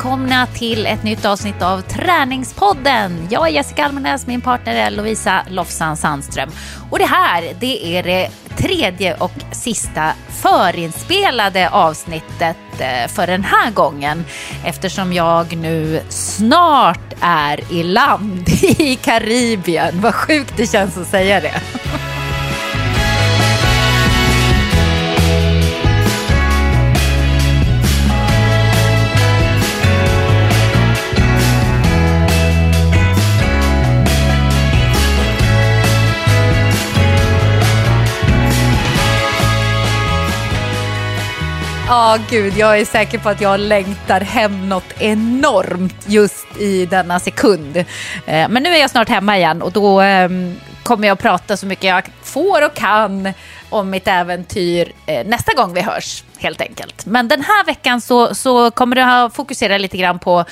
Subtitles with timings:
[0.00, 3.28] Välkomna till ett nytt avsnitt av Träningspodden.
[3.30, 6.50] Jag är Jessica Almenäs, min partner är Lovisa Lofsan Sandström.
[6.90, 13.70] Och det här, det är det tredje och sista förinspelade avsnittet eh, för den här
[13.70, 14.24] gången
[14.64, 20.00] eftersom jag nu snart är i land i Karibien.
[20.00, 21.60] Vad sjukt det känns att säga det.
[41.90, 46.86] Ja, oh, gud, jag är säker på att jag längtar hem något enormt just i
[46.86, 47.76] denna sekund.
[47.76, 51.56] Eh, men nu är jag snart hemma igen och då ehm, kommer jag att prata
[51.56, 53.32] så mycket jag får och kan
[53.70, 57.06] om mitt äventyr eh, nästa gång vi hörs, helt enkelt.
[57.06, 60.44] Men den här veckan så, så kommer jag att fokusera lite grann på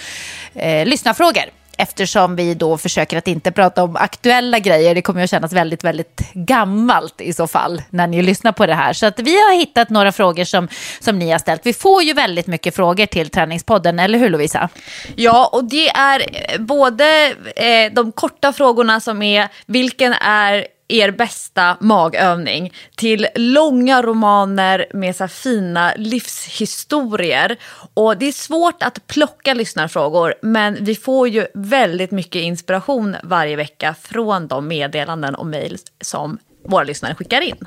[0.54, 4.94] eh, lyssnarfrågor eftersom vi då försöker att inte prata om aktuella grejer.
[4.94, 8.74] Det kommer att kännas väldigt, väldigt gammalt i så fall när ni lyssnar på det
[8.74, 8.92] här.
[8.92, 10.68] Så att vi har hittat några frågor som,
[11.00, 11.66] som ni har ställt.
[11.66, 14.68] Vi får ju väldigt mycket frågor till Träningspodden, eller hur Lovisa?
[15.16, 21.10] Ja, och det är eh, både eh, de korta frågorna som är vilken är er
[21.10, 27.56] bästa magövning till långa romaner med så fina livshistorier.
[27.94, 33.56] Och det är svårt att plocka lyssnarfrågor men vi får ju väldigt mycket inspiration varje
[33.56, 37.66] vecka från de meddelanden och mejl som våra lyssnare skickar in.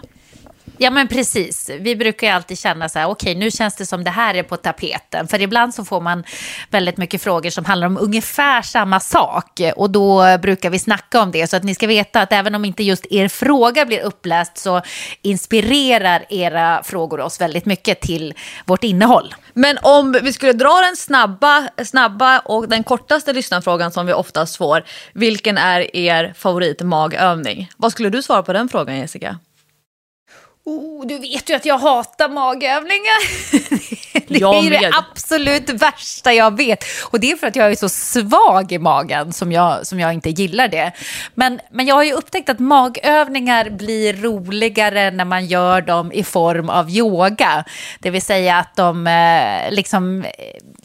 [0.83, 3.85] Ja men precis, vi brukar ju alltid känna så här, okej okay, nu känns det
[3.85, 5.27] som det här är på tapeten.
[5.27, 6.23] För ibland så får man
[6.69, 9.61] väldigt mycket frågor som handlar om ungefär samma sak.
[9.75, 11.47] Och då brukar vi snacka om det.
[11.47, 14.81] Så att ni ska veta att även om inte just er fråga blir uppläst så
[15.21, 18.33] inspirerar era frågor oss väldigt mycket till
[18.65, 19.35] vårt innehåll.
[19.53, 24.57] Men om vi skulle dra den snabba, snabba och den kortaste lyssnarfrågan som vi oftast
[24.57, 24.83] får.
[25.13, 27.69] Vilken är er favoritmagövning?
[27.77, 29.39] Vad skulle du svara på den frågan Jessica?
[30.65, 33.21] Oh, du vet ju att jag hatar magövningar.
[34.27, 34.81] det jag är med.
[34.81, 36.83] det absolut värsta jag vet.
[37.11, 40.13] Och det är för att jag är så svag i magen som jag, som jag
[40.13, 40.91] inte gillar det.
[41.35, 46.23] Men, men jag har ju upptäckt att magövningar blir roligare när man gör dem i
[46.23, 47.63] form av yoga.
[47.99, 50.25] Det vill säga att de eh, liksom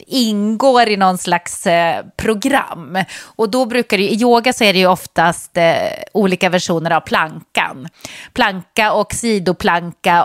[0.07, 2.97] ingår i någon slags eh, program.
[3.23, 5.75] Och då brukar det, i yoga så är det ju oftast eh,
[6.13, 7.89] olika versioner av plankan.
[8.33, 9.66] Planka och sidoplanka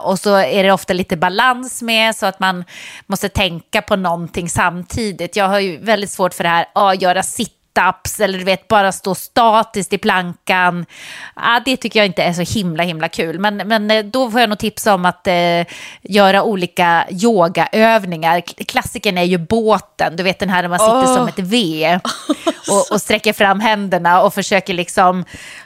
[0.03, 2.65] och så är det ofta lite balans med så att man
[3.07, 5.37] måste tänka på någonting samtidigt.
[5.37, 8.69] Jag har ju väldigt svårt för det här, att göra sitt sit-ups eller du vet
[8.69, 10.87] bara stå statiskt i plankan.
[11.35, 13.39] Ah, det tycker jag inte är så himla himla kul.
[13.39, 15.67] Men, men eh, då får jag nog tipsa om att eh,
[16.03, 18.41] göra olika yogaövningar.
[18.41, 21.17] Klassikern är ju båten, du vet den här där man sitter oh.
[21.17, 21.99] som ett V
[22.71, 25.25] och, och sträcker fram händerna och försöker liksom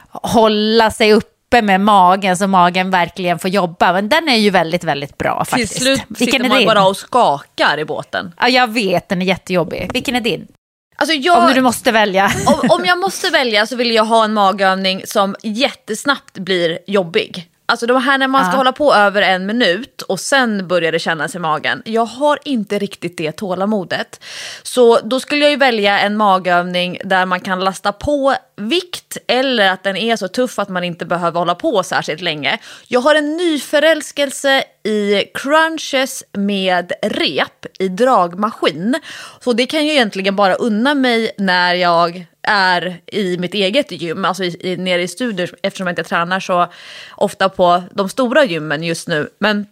[0.08, 3.92] hålla sig upp uppe med magen så magen verkligen får jobba.
[3.92, 5.72] Men den är ju väldigt, väldigt bra faktiskt.
[5.72, 6.66] Till slut Vilken sitter man din?
[6.66, 8.32] bara och skakar i båten.
[8.40, 9.90] Ja, jag vet, den är jättejobbig.
[9.92, 10.46] Vilken är din?
[10.96, 12.30] Alltså jag, om du måste välja.
[12.46, 17.48] om, om jag måste välja så vill jag ha en magövning som jättesnabbt blir jobbig.
[17.66, 18.56] Alltså de här när man ska ja.
[18.56, 21.82] hålla på över en minut och sen börjar det kännas i magen.
[21.84, 24.20] Jag har inte riktigt det tålamodet.
[24.62, 29.70] Så då skulle jag ju välja en magövning där man kan lasta på vikt eller
[29.70, 32.58] att den är så tuff att man inte behöver hålla på särskilt länge.
[32.88, 39.00] Jag har en nyförälskelse i crunches med rep i dragmaskin.
[39.40, 44.24] Så det kan jag egentligen bara unna mig när jag är i mitt eget gym,
[44.24, 46.72] alltså i, i, nere i studier eftersom jag inte tränar så
[47.16, 49.28] ofta på de stora gymmen just nu.
[49.38, 49.66] Men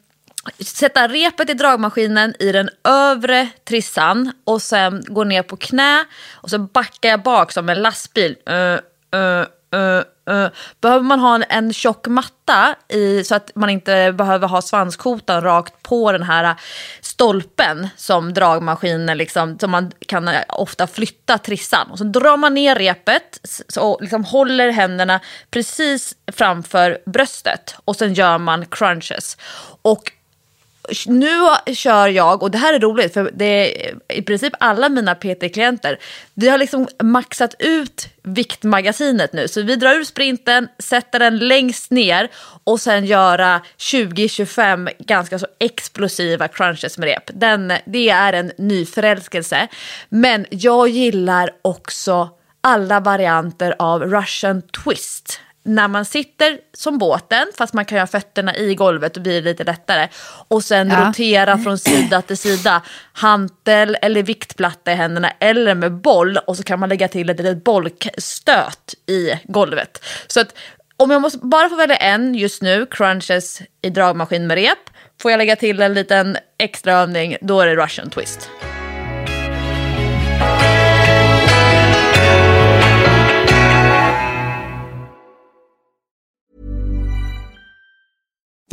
[0.61, 6.51] sätta repet i dragmaskinen i den övre trissan och sen gå ner på knä och
[6.51, 8.37] så backar jag bak som en lastbil.
[8.51, 8.78] Uh,
[9.21, 9.47] uh,
[9.81, 10.48] uh, Uh,
[10.80, 15.41] behöver man ha en, en tjock matta i, så att man inte behöver ha svanskotan
[15.41, 16.54] rakt på den här
[17.00, 21.91] stolpen som dragmaskinen, liksom, som man kan eh, ofta flytta trissan.
[21.91, 23.41] Och så drar man ner repet
[23.78, 29.36] och liksom håller händerna precis framför bröstet och sen gör man crunches.
[29.82, 30.12] Och
[31.07, 31.39] nu
[31.75, 35.98] kör jag, och det här är roligt för det är i princip alla mina PT-klienter,
[36.34, 39.48] vi har liksom maxat ut viktmagasinet nu.
[39.48, 42.31] Så vi drar ur sprinten, sätter den längst ner
[42.65, 47.31] och sen göra 20-25 ganska så explosiva crunches med rep.
[47.34, 49.69] Den, det är en ny förälskelse.
[50.09, 57.75] Men jag gillar också alla varianter av russian twist när man sitter som båten, fast
[57.75, 60.09] man kan ha fötterna i golvet och blir lite lättare.
[60.49, 61.09] Och sen ja.
[61.09, 62.83] rotera från sida till sida.
[63.13, 66.37] Hantel eller viktplatta i händerna eller med boll.
[66.37, 70.05] Och så kan man lägga till ett litet bollstöt i golvet.
[70.27, 70.55] Så att
[70.97, 74.78] om jag måste bara få välja en just nu, crunches i dragmaskin med rep.
[75.21, 78.51] Får jag lägga till en liten extra övning, då är det russian twist.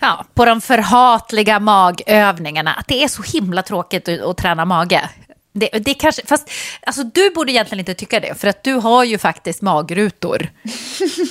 [0.00, 2.72] Ja, på de förhatliga magövningarna.
[2.72, 5.10] Att det är så himla tråkigt att, att träna mage.
[5.52, 6.50] Det, det kanske, fast
[6.82, 10.48] alltså, du borde egentligen inte tycka det, för att du har ju faktiskt magrutor.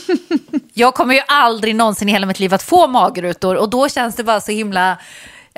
[0.73, 4.15] Jag kommer ju aldrig någonsin i hela mitt liv att få magrutor och då känns
[4.15, 4.97] det bara så himla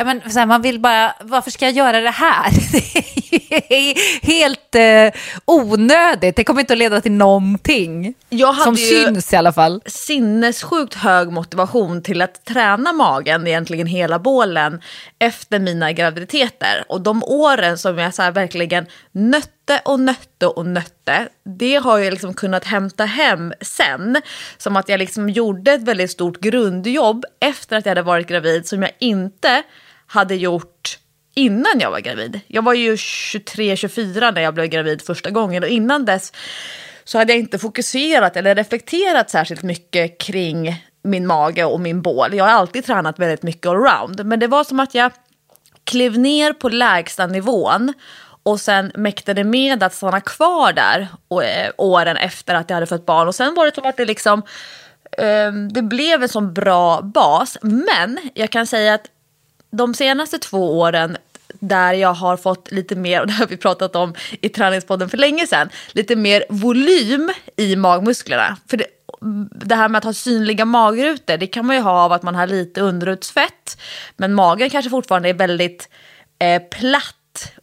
[0.01, 2.51] Ja, men, så här, man vill bara, varför ska jag göra det här?
[3.49, 6.35] Det är helt eh, onödigt.
[6.35, 8.13] Det kommer inte att leda till någonting.
[8.29, 9.81] Jag hade som syns i alla fall.
[9.85, 14.81] sinnessjukt hög motivation till att träna magen, egentligen hela bålen,
[15.19, 16.83] efter mina graviditeter.
[16.89, 21.27] Och de åren som jag så verkligen nötte och nötte och nötte,
[21.59, 24.21] det har jag liksom kunnat hämta hem sen.
[24.57, 28.67] Som att jag liksom gjorde ett väldigt stort grundjobb efter att jag hade varit gravid
[28.67, 29.63] som jag inte
[30.11, 30.99] hade gjort
[31.35, 32.39] innan jag var gravid.
[32.47, 36.33] Jag var ju 23-24 när jag blev gravid första gången och innan dess
[37.03, 42.33] så hade jag inte fokuserat eller reflekterat särskilt mycket kring min mage och min bål.
[42.33, 44.25] Jag har alltid tränat väldigt mycket allround.
[44.25, 45.11] Men det var som att jag
[45.83, 47.93] klev ner på lägsta nivån
[48.43, 52.87] och sen mäktade med att stanna kvar där och, eh, åren efter att jag hade
[52.87, 53.27] fått barn.
[53.27, 54.41] Och sen var det som att det liksom
[55.17, 57.57] eh, det blev en sån bra bas.
[57.61, 59.07] Men jag kan säga att
[59.71, 61.17] de senaste två åren
[61.59, 65.17] där jag har fått lite mer, och det har vi pratat om i träningspodden för
[65.17, 68.57] länge sedan, lite mer volym i magmusklerna.
[68.67, 68.85] För det,
[69.65, 72.35] det här med att ha synliga magrutor, det kan man ju ha av att man
[72.35, 73.81] har lite underutsfett,
[74.17, 75.89] men magen kanske fortfarande är väldigt
[76.39, 77.15] eh, platt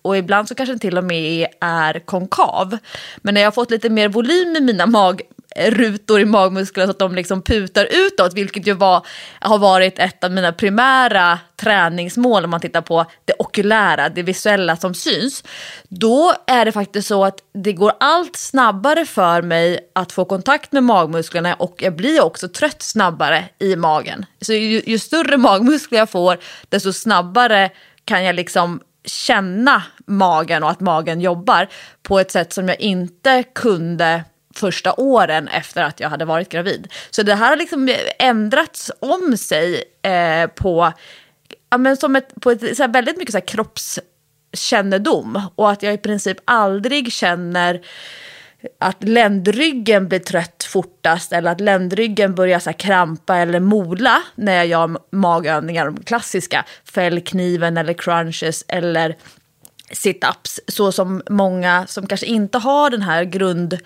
[0.02, 2.78] och ibland så kanske den till och med är konkav.
[3.16, 5.22] Men när jag har fått lite mer volym i mina mag
[5.58, 9.06] rutor i magmusklerna så att de liksom putar utåt, vilket ju var,
[9.40, 14.76] har varit ett av mina primära träningsmål om man tittar på det okulära, det visuella
[14.76, 15.44] som syns.
[15.88, 20.72] Då är det faktiskt så att det går allt snabbare för mig att få kontakt
[20.72, 24.26] med magmusklerna och jag blir också trött snabbare i magen.
[24.40, 26.38] Så ju, ju större magmuskler jag får,
[26.68, 27.70] desto snabbare
[28.04, 31.68] kan jag liksom känna magen och att magen jobbar
[32.02, 34.24] på ett sätt som jag inte kunde
[34.58, 36.92] första åren efter att jag hade varit gravid.
[37.10, 40.92] Så det här har liksom ändrats om sig eh, på,
[41.70, 45.42] ja, men som ett, på ett, så här, väldigt mycket så här, kroppskännedom.
[45.54, 47.80] Och att jag i princip aldrig känner
[48.78, 54.66] att ländryggen blir trött fortast eller att ländryggen börjar så krampa eller mola när jag
[54.66, 59.16] gör magövningar, de klassiska, fällkniven eller crunches eller
[59.92, 63.78] situps, så som många som kanske inte har den här grund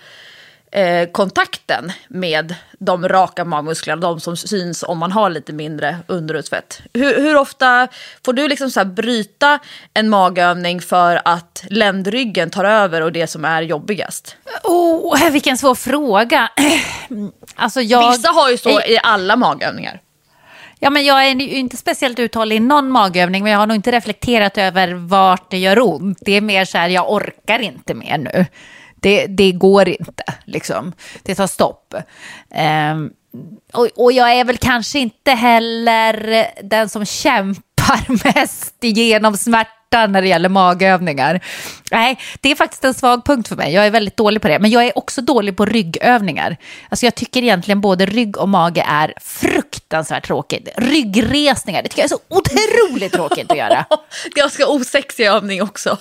[0.73, 6.81] eh, kontakten med de raka magmusklerna, de som syns om man har lite mindre underutsfett.
[6.93, 7.87] Hur, hur ofta
[8.25, 9.59] får du liksom så bryta
[9.93, 14.35] en magövning för att ländryggen tar över och det som är jobbigast?
[14.63, 16.49] Oh, vilken svår fråga.
[17.55, 18.11] alltså jag...
[18.11, 19.99] Vissa har ju så i alla magövningar.
[20.79, 23.91] Ja, men jag är inte speciellt uthållig i någon magövning, men jag har nog inte
[23.91, 26.17] reflekterat över vart det gör ont.
[26.21, 28.45] Det är mer så här, jag orkar inte mer nu.
[29.03, 30.93] Det, det går inte, liksom.
[31.23, 31.93] Det tar stopp.
[32.93, 33.11] Um,
[33.73, 40.21] och, och jag är väl kanske inte heller den som kämpar mest igenom smärta när
[40.21, 41.39] det gäller magövningar.
[41.91, 43.73] Nej, det är faktiskt en svag punkt för mig.
[43.73, 44.59] Jag är väldigt dålig på det.
[44.59, 46.57] Men jag är också dålig på ryggövningar.
[46.89, 50.69] Alltså jag tycker egentligen både rygg och mage är fruktansvärt tråkigt.
[50.77, 53.85] Ryggresningar, det tycker jag är så otroligt tråkigt att göra.
[54.35, 55.97] Ganska osexig övning också.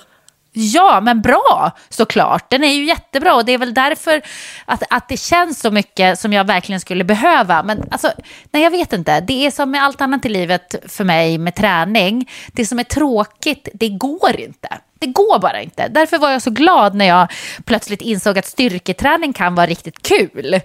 [0.55, 2.51] Ja, men bra såklart.
[2.51, 4.23] Den är ju jättebra och det är väl därför
[4.65, 7.63] att, att det känns så mycket som jag verkligen skulle behöva.
[7.63, 8.13] Men alltså,
[8.51, 9.21] nej jag vet inte.
[9.21, 12.31] Det är som med allt annat i livet för mig med träning.
[12.53, 14.69] Det som är tråkigt, det går inte.
[14.99, 15.89] Det går bara inte.
[15.89, 17.33] Därför var jag så glad när jag
[17.65, 20.61] plötsligt insåg att styrketräning kan vara riktigt kul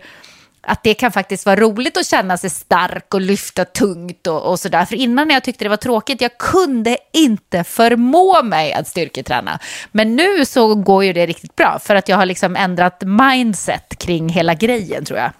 [0.67, 4.59] att det kan faktiskt vara roligt att känna sig stark och lyfta tungt och, och
[4.59, 4.85] sådär.
[4.85, 9.59] För innan jag tyckte det var tråkigt, jag kunde inte förmå mig att styrketräna.
[9.91, 13.97] Men nu så går ju det riktigt bra för att jag har liksom ändrat mindset
[13.99, 15.31] kring hela grejen tror jag.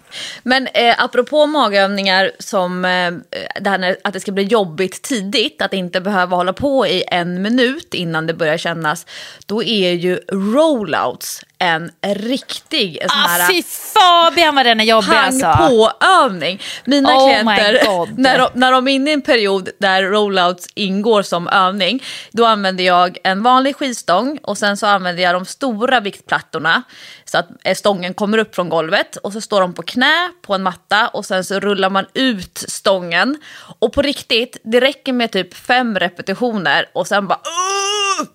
[0.42, 3.12] Men eh, apropå magövningar som eh,
[3.60, 7.42] det här att det ska bli jobbigt tidigt, att inte behöva hålla på i en
[7.42, 9.06] minut innan det börjar kännas,
[9.46, 13.52] då är ju rollouts en riktig sån ah, här...
[13.52, 15.52] Fy Fabian vad den är jobbig alltså.
[15.58, 16.62] på-övning.
[16.84, 17.80] Mina oh klienter,
[18.16, 22.46] när de, när de är inne i en period där rollouts ingår som övning, då
[22.46, 26.82] använder jag en vanlig skivstång och sen så använder jag de stora viktplattorna
[27.24, 30.54] så att eh, stången kommer upp från golvet och så står de på knä på
[30.54, 33.36] en matta och sen så rullar man ut stången.
[33.78, 37.40] Och på riktigt, det räcker med typ fem repetitioner och sen bara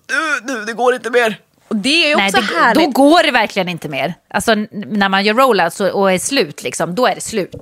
[0.08, 1.38] nu, nu, det går inte mer.
[1.74, 2.84] Och det är också Nej, det, härligt.
[2.84, 4.14] Då går det verkligen inte mer.
[4.30, 7.54] Alltså när man gör rollouts och, och är slut, liksom, då är det slut.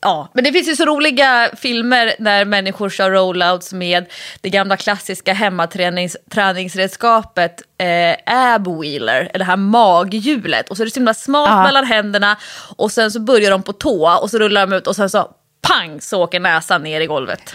[0.00, 4.06] Ja, men det finns ju så roliga filmer där människor kör rollouts med
[4.40, 10.68] det gamla klassiska hemmaträningsredskapet eh, abwheeler, det här maghjulet.
[10.68, 11.62] Och så är det så himla smalt ja.
[11.62, 12.36] mellan händerna
[12.76, 15.30] och sen så börjar de på tå och så rullar de ut och sen så
[15.68, 17.54] pang så åker näsan ner i golvet.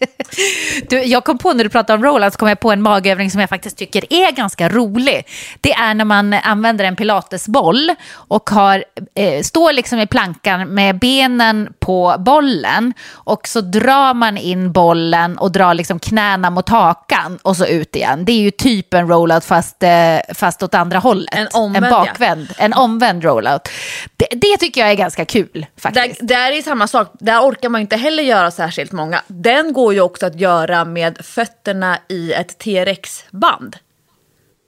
[0.88, 3.40] du, jag kom på när du pratade om rollouts, kom jag på en magövning som
[3.40, 5.26] jag faktiskt tycker är ganska rolig.
[5.60, 8.84] Det är när man använder en pilatesboll och har,
[9.14, 15.38] eh, står liksom i plankan med benen på bollen och så drar man in bollen
[15.38, 18.24] och drar liksom knäna mot hakan och så ut igen.
[18.24, 19.90] Det är ju typ en rollout fast, eh,
[20.34, 21.34] fast åt andra hållet.
[21.34, 22.64] En omvänd, en bakvänd, ja.
[22.64, 23.68] en omvänd rollout.
[24.16, 26.20] Det, det, tycker jag är ganska kul faktiskt.
[26.20, 29.22] Det, det är samma sak där orkar man inte heller göra särskilt många.
[29.26, 33.76] Den går ju också att göra med fötterna i ett T-rex-band.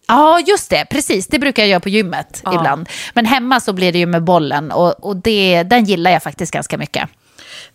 [0.08, 0.86] Ja, just det.
[0.90, 2.54] Precis, det brukar jag göra på gymmet ja.
[2.54, 2.88] ibland.
[3.14, 6.52] Men hemma så blir det ju med bollen och, och det, den gillar jag faktiskt
[6.52, 7.08] ganska mycket.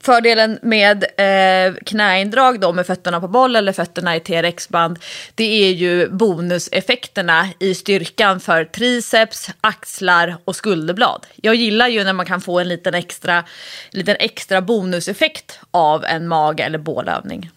[0.04, 5.00] Fördelen med eh, knäindrag då med fötterna på boll eller fötterna i TRX-band
[5.36, 11.28] det är ju bonuseffekterna i styrkan för triceps, axlar och skulderblad.
[11.36, 13.44] Jag gillar ju när man kan få en liten extra,
[13.90, 17.52] liten extra bonuseffekt av en mage eller bålövning.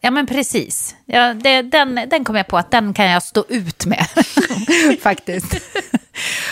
[0.00, 0.96] Ja men precis.
[1.06, 4.06] Ja, det, den, den kom jag på att den kan jag stå ut med.
[5.02, 5.56] Faktiskt.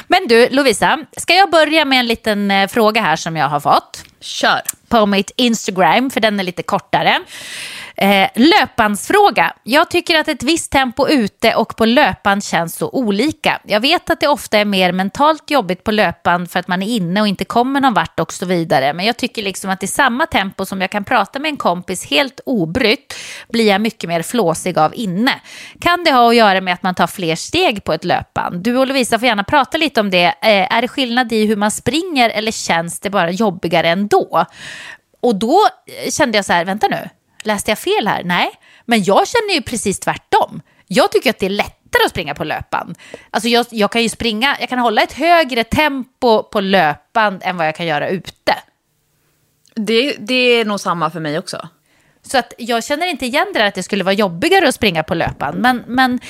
[0.09, 3.61] Men du Lovisa, ska jag börja med en liten eh, fråga här som jag har
[3.61, 4.05] fått?
[4.21, 4.63] Kör.
[4.95, 7.21] På mitt Instagram, för den är lite kortare.
[7.97, 9.53] Eh, löpbandsfråga.
[9.63, 13.61] Jag tycker att ett visst tempo ute och på löpband känns så olika.
[13.65, 16.87] Jag vet att det ofta är mer mentalt jobbigt på löpband för att man är
[16.87, 18.93] inne och inte kommer någon vart och så vidare.
[18.93, 22.07] Men jag tycker liksom att i samma tempo som jag kan prata med en kompis
[22.07, 23.15] helt obrytt
[23.49, 25.41] blir jag mycket mer flåsig av inne.
[25.81, 28.63] Kan det ha att göra med att man tar fler steg på ett löpband?
[28.63, 30.27] Du och Lovisa får gärna prata lite om det.
[30.27, 34.47] Eh, är det skillnad i hur man springer eller känns det bara jobbigare ändå?
[35.21, 35.61] Och då
[36.05, 37.09] eh, kände jag så här, vänta nu,
[37.47, 38.25] läste jag fel här?
[38.25, 38.51] Nej,
[38.85, 40.61] men jag känner ju precis tvärtom.
[40.87, 42.99] Jag tycker att det är lättare att springa på löpband.
[43.31, 47.57] Alltså jag, jag kan ju springa, jag kan hålla ett högre tempo på löpband än
[47.57, 48.55] vad jag kan göra ute.
[49.75, 51.69] Det, det är nog samma för mig också.
[52.23, 55.03] Så att jag känner inte igen det där att det skulle vara jobbigare att springa
[55.03, 55.61] på löpband.
[55.61, 56.21] Men, men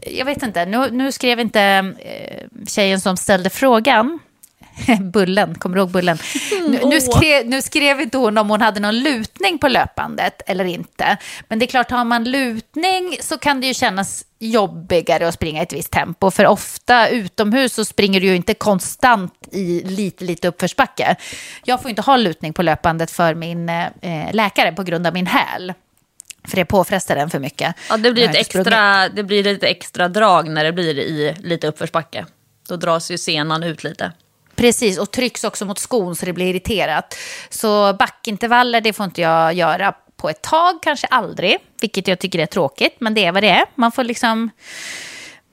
[0.00, 1.60] jag vet inte, nu, nu skrev inte
[1.98, 4.18] eh, tjejen som ställde frågan
[5.00, 6.18] Bullen, kommer du ihåg Bullen?
[6.68, 10.64] Nu, nu, skrev, nu skrev inte hon om hon hade någon lutning på löpbandet eller
[10.64, 11.16] inte.
[11.48, 15.60] Men det är klart, har man lutning så kan det ju kännas jobbigare att springa
[15.60, 16.30] i ett visst tempo.
[16.30, 21.16] För ofta utomhus så springer du ju inte konstant i lite, lite uppförsbacke.
[21.64, 25.26] Jag får inte ha lutning på löpbandet för min eh, läkare på grund av min
[25.26, 25.72] häl.
[26.44, 27.74] För det påfrestar den för mycket.
[27.88, 31.66] Ja, det blir, ett extra, det blir lite extra drag när det blir i lite
[31.66, 32.26] uppförsbacke.
[32.68, 34.12] Då dras ju senan ut lite.
[34.62, 37.16] Precis, och trycks också mot skon så det blir irriterat.
[37.50, 41.58] Så backintervaller, det får inte jag göra på ett tag, kanske aldrig.
[41.80, 43.64] Vilket jag tycker är tråkigt, men det är vad det är.
[43.74, 44.50] Man får liksom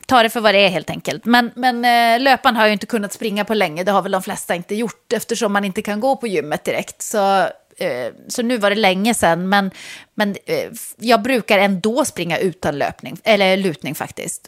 [0.06, 1.26] ta det för vad det är helt enkelt.
[1.26, 4.22] Men, men eh, löparen har ju inte kunnat springa på länge, det har väl de
[4.22, 7.02] flesta inte gjort eftersom man inte kan gå på gymmet direkt.
[7.02, 7.40] Så
[7.78, 9.72] eh, så nu var det länge sedan, men,
[10.16, 14.42] men eh, jag brukar ändå springa utan löpning, eller lutning faktiskt.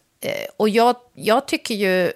[0.58, 2.12] Och jag, jag tycker ju,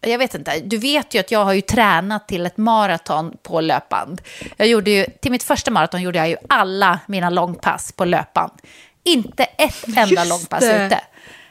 [0.00, 3.60] jag vet inte, du vet ju att jag har ju tränat till ett maraton på
[3.60, 4.20] löpband.
[4.56, 8.52] Jag gjorde ju, till mitt första maraton gjorde jag ju alla mina långpass på löpband.
[9.04, 10.86] Inte ett enda Just långpass det.
[10.86, 11.00] ute.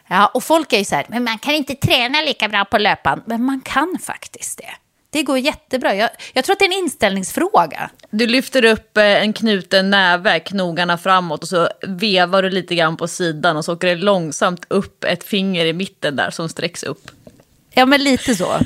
[0.09, 2.77] Ja, och folk är ju så här, men man kan inte träna lika bra på
[2.77, 3.21] löpband.
[3.25, 4.69] Men man kan faktiskt det.
[5.09, 5.95] Det går jättebra.
[5.95, 7.89] Jag, jag tror att det är en inställningsfråga.
[8.09, 12.97] Du lyfter upp eh, en knuten näve, knogarna framåt och så vevar du lite grann
[12.97, 16.83] på sidan och så åker det långsamt upp ett finger i mitten där som sträcks
[16.83, 17.11] upp.
[17.77, 18.59] Ja, men lite så.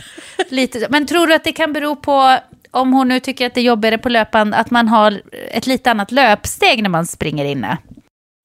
[0.50, 0.86] lite så.
[0.89, 2.38] Men tror du att det kan bero på,
[2.72, 5.91] om hon nu tycker att det är jobbigare på löpan, att man har ett lite
[5.91, 7.77] annat löpsteg när man springer inne?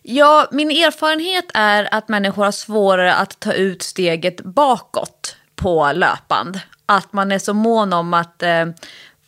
[0.03, 6.61] Ja, min erfarenhet är att människor har svårare att ta ut steget bakåt på löpband.
[6.87, 8.67] Att man är så mån om att eh,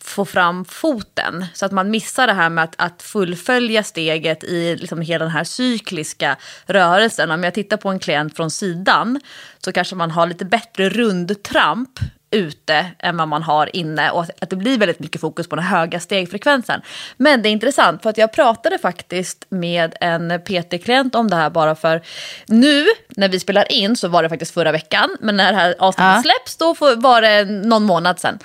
[0.09, 1.47] få fram foten.
[1.55, 5.33] Så att man missar det här med att, att fullfölja steget i liksom hela den
[5.33, 6.37] här cykliska
[6.67, 7.31] rörelsen.
[7.31, 9.21] Om jag tittar på en klient från sidan
[9.59, 12.01] så kanske man har lite bättre rundtramp
[12.31, 15.65] ute än vad man har inne och att det blir väldigt mycket fokus på den
[15.65, 16.81] höga stegfrekvensen.
[17.17, 21.51] Men det är intressant för att jag pratade faktiskt med en PT-klient om det här
[21.51, 22.03] bara för
[22.47, 25.75] nu när vi spelar in så var det faktiskt förra veckan men när det här
[25.79, 26.23] avsnittet ja.
[26.23, 28.39] släpps då var det någon månad sedan.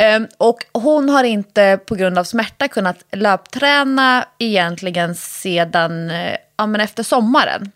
[0.00, 6.66] Ehm, och hon har inte på grund av smärta kunnat löpträna egentligen sedan eh, ja,
[6.66, 7.72] men efter sommaren.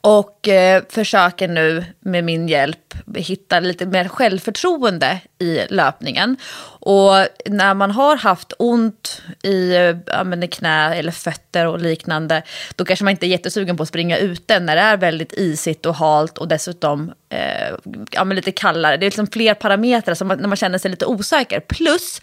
[0.00, 6.36] Och eh, försöker nu med min hjälp hitta lite mer självförtroende i löpningen.
[6.80, 7.12] Och
[7.46, 12.42] när man har haft ont i eh, ja, men knä eller fötter och liknande,
[12.76, 15.86] då kanske man inte är jättesugen på att springa ute när det är väldigt isigt
[15.86, 18.96] och halt och dessutom eh, ja, men lite kallare.
[18.96, 21.60] Det är liksom fler parametrar som man, när man känner sig lite osäker.
[21.60, 22.22] Plus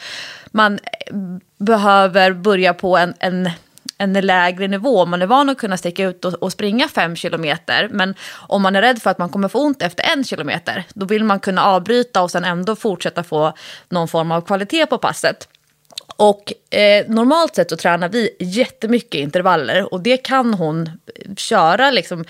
[0.52, 1.16] man eh,
[1.58, 3.50] behöver börja på en, en
[3.98, 5.06] en lägre nivå.
[5.06, 7.90] Man är van att kunna sticka ut och, och, springa fem kilometer.
[7.92, 8.16] Men
[8.48, 11.24] om man är rädd för att man kommer få ont efter en kilometer, då vill
[11.24, 13.54] man kunna avbryta och sen ändå fortsätta få
[13.90, 15.48] någon form av kvalitet på passet.
[16.18, 20.90] Och eh, normalt sett så tränar vi jättemycket intervaller och det kan hon
[21.38, 22.26] köra liksom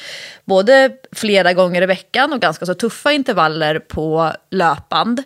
[0.46, 5.24] både flera gånger i veckan och ganska så tuffa intervaller på löpband.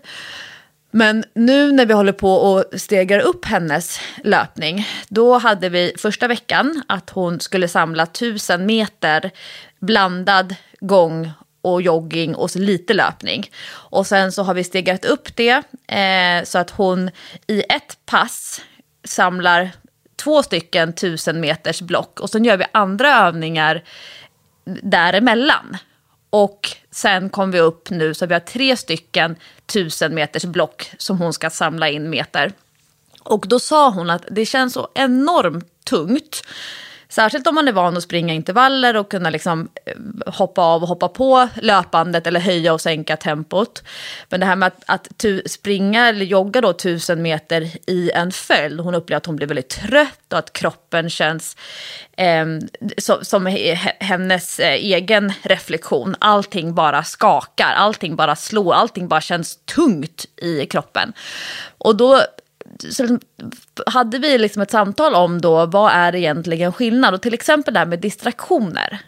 [0.92, 6.28] Men nu när vi håller på och stegar upp hennes löpning, då hade vi första
[6.28, 9.32] veckan att hon skulle samla tusen meter
[9.80, 13.52] blandad gång och jogging och så lite löpning.
[13.72, 17.12] Och sen så har vi stegat upp det eh, så att hon
[17.48, 18.62] i ett pass
[19.04, 19.70] samlar
[20.16, 23.84] två stycken tusen meters block och sen gör vi andra övningar
[24.84, 25.78] däremellan.
[26.30, 31.18] Och sen kom vi upp nu så vi har tre stycken tusen meters block som
[31.18, 32.52] hon ska samla in meter.
[33.24, 36.44] Och då sa hon att det känns så enormt tungt.
[37.12, 39.94] Särskilt om man är van att springa intervaller och kunna liksom eh,
[40.34, 43.84] hoppa av och hoppa på löpandet eller höja och sänka tempot.
[44.30, 48.80] Men det här med att, att springa eller jogga då tusen meter i en följd,
[48.80, 51.58] hon upplever att hon blir väldigt trött och att kroppen känns
[52.18, 52.46] eh,
[52.98, 53.46] som, som
[54.00, 56.16] hennes eh, egen reflektion.
[56.20, 61.14] Allting bara skakar, allting bara slår, allting bara känns tungt i kroppen.
[61.78, 62.22] Och då
[62.92, 63.20] så
[63.86, 67.14] hade vi liksom ett samtal om då, vad är egentligen skillnad?
[67.14, 69.00] Och till exempel det här med distraktioner.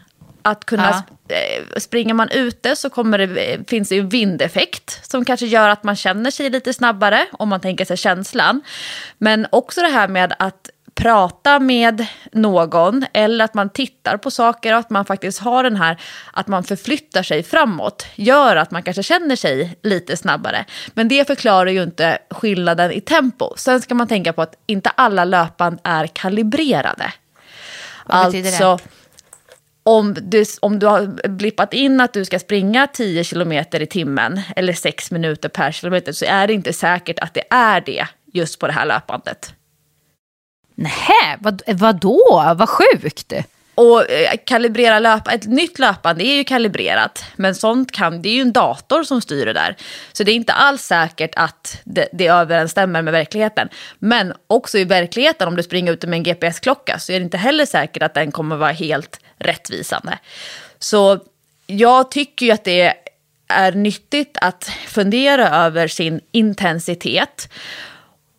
[0.44, 1.36] Att kunna, ja.
[1.36, 5.84] Eh, springer man ute så kommer det, finns det ju vindeffekt som kanske gör att
[5.84, 8.62] man känner sig lite snabbare om man tänker sig känslan.
[9.18, 14.72] Men också det här med att prata med någon eller att man tittar på saker
[14.72, 16.00] och att man faktiskt har den här
[16.32, 20.64] att man förflyttar sig framåt gör att man kanske känner sig lite snabbare.
[20.94, 23.54] Men det förklarar ju inte skillnaden i tempo.
[23.56, 27.12] Sen ska man tänka på att inte alla löpband är kalibrerade.
[28.06, 28.92] Vad alltså, det?
[29.84, 34.40] Om du, om du har blippat in att du ska springa 10 km i timmen
[34.56, 38.58] eller 6 minuter per kilometer så är det inte säkert att det är det just
[38.58, 39.54] på det här löpbandet.
[40.82, 42.54] Nej, vad, vadå?
[42.56, 43.32] Vad sjukt!
[43.74, 48.34] Och eh, kalibrera löp, ett nytt löpande är ju kalibrerat, men sånt kan, det är
[48.34, 49.76] ju en dator som styr det där.
[50.12, 53.68] Så det är inte alls säkert att det, det överensstämmer med verkligheten.
[53.98, 57.38] Men också i verkligheten, om du springer ute med en GPS-klocka, så är det inte
[57.38, 60.18] heller säkert att den kommer vara helt rättvisande.
[60.78, 61.18] Så
[61.66, 62.94] jag tycker ju att det
[63.48, 67.48] är nyttigt att fundera över sin intensitet.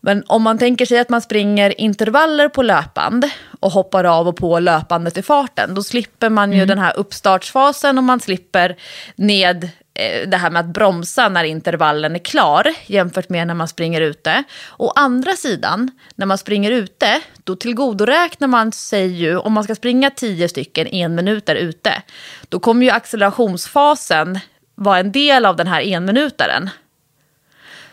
[0.05, 3.25] Men om man tänker sig att man springer intervaller på löpband
[3.59, 6.67] och hoppar av och på löpandet i farten, då slipper man ju mm.
[6.67, 8.75] den här uppstartsfasen och man slipper
[9.15, 13.67] ned eh, det här med att bromsa när intervallen är klar jämfört med när man
[13.67, 14.43] springer ute.
[14.77, 19.75] Å andra sidan, när man springer ute, då tillgodoräknar man sig ju, om man ska
[19.75, 22.01] springa tio stycken en minut där ute,
[22.49, 24.39] då kommer ju accelerationsfasen
[24.75, 26.69] vara en del av den här enminutaren.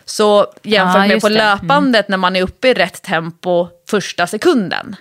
[0.05, 1.35] Så jämfört ja, med på det.
[1.35, 2.11] löpandet mm.
[2.11, 4.95] när man är uppe i rätt tempo första sekunden.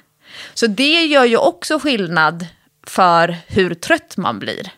[0.55, 2.47] Så det gör ju också skillnad
[2.87, 4.73] för hur trött man blir.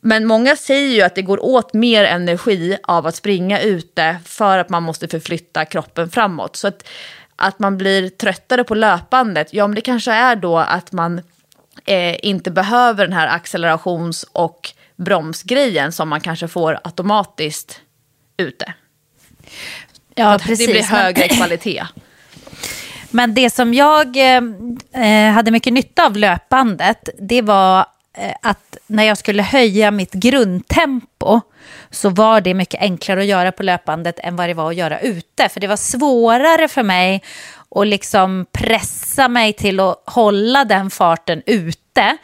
[0.00, 4.58] Men många säger ju att det går åt mer energi av att springa ute för
[4.58, 6.56] att man måste förflytta kroppen framåt.
[6.56, 6.88] Så att,
[7.36, 11.22] att man blir tröttare på löpandet, ja men det kanske är då att man
[11.84, 17.80] eh, inte behöver den här accelerations och bromsgrejen som man kanske får automatiskt
[18.36, 18.74] ute.
[20.18, 20.66] Ja, precis.
[20.66, 21.86] Det blir högre kvalitet.
[23.10, 24.42] Men det som jag eh,
[25.04, 27.78] eh, hade mycket nytta av löpandet, det var
[28.18, 31.40] eh, att när jag skulle höja mitt grundtempo
[31.90, 35.00] så var det mycket enklare att göra på löpandet än vad det var att göra
[35.00, 35.48] ute.
[35.48, 37.22] För det var svårare för mig
[37.70, 42.16] att liksom pressa mig till att hålla den farten ute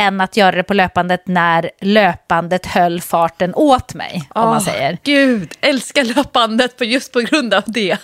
[0.00, 4.28] än att göra det på löpandet när löpandet höll farten åt mig.
[4.34, 4.98] Oh, om man säger.
[5.02, 7.98] Gud, älskar löpandet på just på grund av det.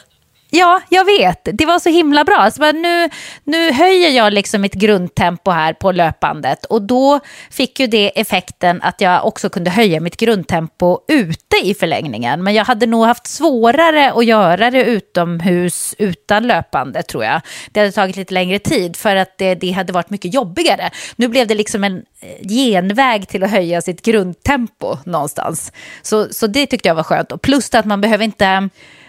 [0.50, 1.48] Ja, jag vet.
[1.52, 2.36] Det var så himla bra.
[2.36, 3.08] Alltså, nu,
[3.44, 8.82] nu höjer jag liksom mitt grundtempo här på löpandet och då fick ju det effekten
[8.82, 12.42] att jag också kunde höja mitt grundtempo ute i förlängningen.
[12.42, 17.40] Men jag hade nog haft svårare att göra det utomhus utan löpande tror jag.
[17.70, 20.90] Det hade tagit lite längre tid för att det, det hade varit mycket jobbigare.
[21.16, 25.72] Nu blev det liksom en eh, genväg till att höja sitt grundtempo någonstans.
[26.02, 27.32] Så, så det tyckte jag var skönt.
[27.32, 28.68] Och plus att man behöver inte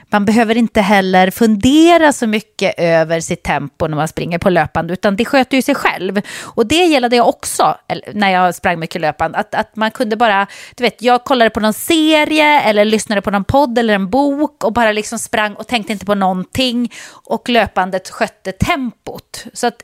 [0.09, 4.93] man behöver inte heller fundera så mycket över sitt tempo när man springer på löpande,
[4.93, 6.21] utan det sköter ju sig själv.
[6.43, 7.77] Och det gillade jag också
[8.13, 11.59] när jag sprang mycket löpande, att, att man kunde bara, du vet, jag kollade på
[11.59, 15.67] någon serie eller lyssnade på någon podd eller en bok och bara liksom sprang och
[15.67, 19.45] tänkte inte på någonting och löpandet skötte tempot.
[19.53, 19.83] Så att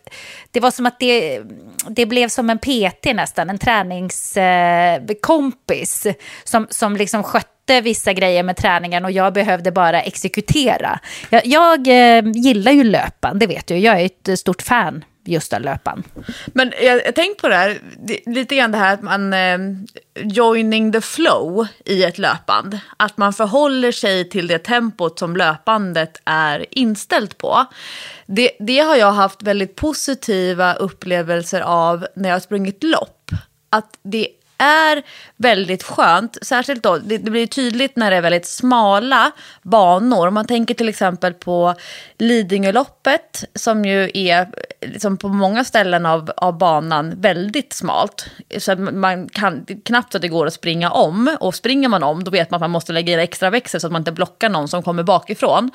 [0.51, 1.41] det var som att det,
[1.89, 8.13] det blev som en PT nästan, en träningskompis eh, som, som liksom skötte skötte vissa
[8.13, 10.99] grejer med träningen och jag behövde bara exekutera.
[11.29, 13.77] Jag, jag eh, gillar ju löpan, det vet du.
[13.77, 16.03] Jag är ett stort fan just av löpan.
[16.47, 17.77] Men jag, jag tänkt på det här,
[18.25, 19.57] lite grann det här att man eh,
[20.23, 22.79] joining the flow i ett löpband.
[22.97, 27.65] Att man förhåller sig till det tempot som löpandet är inställt på.
[28.25, 33.31] Det, det har jag haft väldigt positiva upplevelser av när jag har sprungit lopp.
[33.69, 35.03] Att det är
[35.37, 40.27] väldigt skönt, särskilt då, det, det, blir tydligt när det är väldigt smala banor.
[40.27, 41.75] Om man tänker till exempel på
[42.17, 44.47] Lidingöloppet som ju är
[44.81, 48.27] liksom på många ställen av, av banan väldigt smalt.
[48.57, 52.31] Så man kan knappt att det går att springa om och springer man om då
[52.31, 54.67] vet man att man måste lägga i extra växel så att man inte blockar någon
[54.67, 55.71] som kommer bakifrån.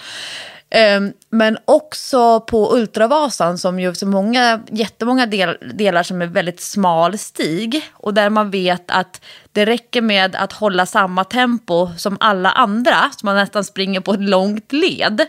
[0.70, 6.60] Ehm, men också på Ultravasan som ju så många, jättemånga del, delar som är väldigt
[6.60, 12.16] smal stig och där man vet att det räcker med att hålla samma tempo som
[12.20, 15.26] alla andra, så man nästan springer på ett långt led.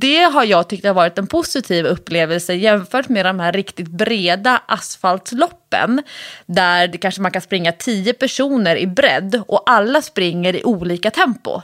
[0.00, 4.62] Det har jag tyckt har varit en positiv upplevelse jämfört med de här riktigt breda
[4.66, 6.02] asfaltsloppen.
[6.46, 11.10] Där det kanske man kan springa tio personer i bredd och alla springer i olika
[11.10, 11.62] tempo.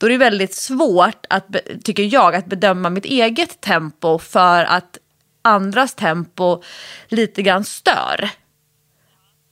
[0.00, 4.98] Då är det väldigt svårt, att, tycker jag, att bedöma mitt eget tempo för att
[5.42, 6.62] andras tempo
[7.08, 8.30] lite grann stör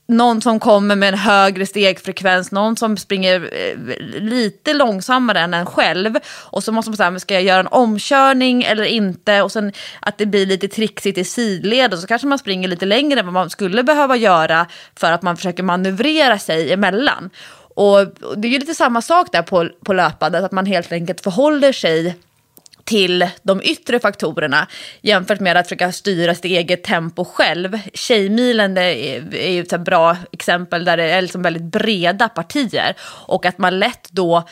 [0.08, 3.78] någon som kommer med en högre stegfrekvens, någon som springer eh,
[4.20, 6.14] lite långsammare än en själv.
[6.26, 9.42] Och så måste man säga, ska jag göra en omkörning eller inte?
[9.42, 12.86] Och sen att det blir lite trixigt i sidled och så kanske man springer lite
[12.86, 17.30] längre än vad man skulle behöva göra för att man försöker manövrera sig emellan.
[17.78, 21.20] Och det är ju lite samma sak där på, på löpandet, att man helt enkelt
[21.20, 22.16] förhåller sig
[22.84, 24.66] till de yttre faktorerna
[25.00, 27.78] jämfört med att försöka styra sitt eget tempo själv.
[27.94, 33.58] Tjejmilen är ju ett bra exempel där det är liksom väldigt breda partier och att
[33.58, 34.48] man lätt då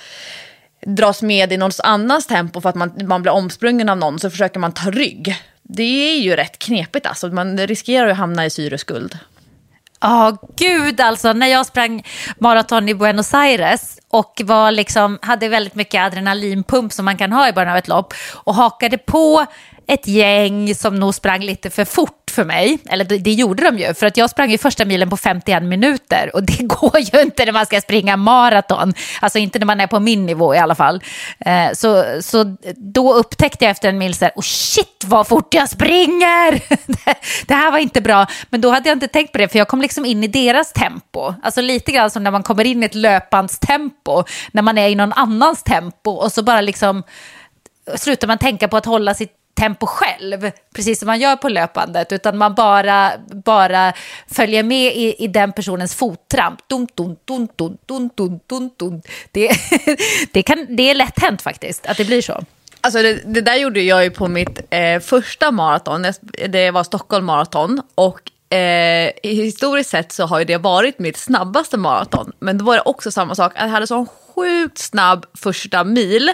[0.86, 4.30] dras med i någons annans tempo för att man, man blir omsprungen av någon så
[4.30, 5.36] försöker man ta rygg.
[5.62, 9.18] Det är ju rätt knepigt alltså, man riskerar att hamna i syreskuld.
[10.00, 11.32] Ja, oh, gud alltså.
[11.32, 12.02] När jag sprang
[12.40, 17.48] maraton i Buenos Aires och var liksom, hade väldigt mycket adrenalinpump som man kan ha
[17.48, 19.46] i början av ett lopp och hakade på
[19.86, 22.78] ett gäng som nog sprang lite för fort för mig.
[22.88, 25.62] Eller det, det, gjorde de ju, för att jag sprang ju första milen på 51
[25.62, 28.94] minuter och det går ju inte när man ska springa maraton.
[29.20, 31.02] Alltså inte när man är på min nivå i alla fall.
[31.38, 35.54] Eh, så, så då upptäckte jag efter en mil så här, oh shit vad fort
[35.54, 36.60] jag springer!
[37.46, 38.26] det här var inte bra.
[38.50, 40.72] Men då hade jag inte tänkt på det, för jag kom liksom in i deras
[40.72, 41.34] tempo.
[41.42, 42.94] Alltså lite grann som när man kommer in i ett
[44.06, 47.02] tempo, när man är i någon annans tempo och så bara liksom
[47.94, 52.12] slutar man tänka på att hålla sitt tempo själv, precis som man gör på löpandet,
[52.12, 53.12] utan man bara,
[53.44, 53.92] bara
[54.26, 56.68] följer med i, i den personens fottramp.
[56.68, 59.02] Dun, dun, dun, dun, dun, dun, dun, dun.
[59.32, 59.50] Det,
[60.32, 62.44] det, kan, det är lätt hänt faktiskt, att det blir så.
[62.80, 66.06] Alltså det, det där gjorde jag ju på mitt eh, första maraton,
[66.48, 67.82] det var Stockholm maraton.
[67.94, 72.32] Och eh, historiskt sett så har ju det varit mitt snabbaste maraton.
[72.38, 76.32] Men då var det också samma sak, jag hade sån sjukt snabb första mil.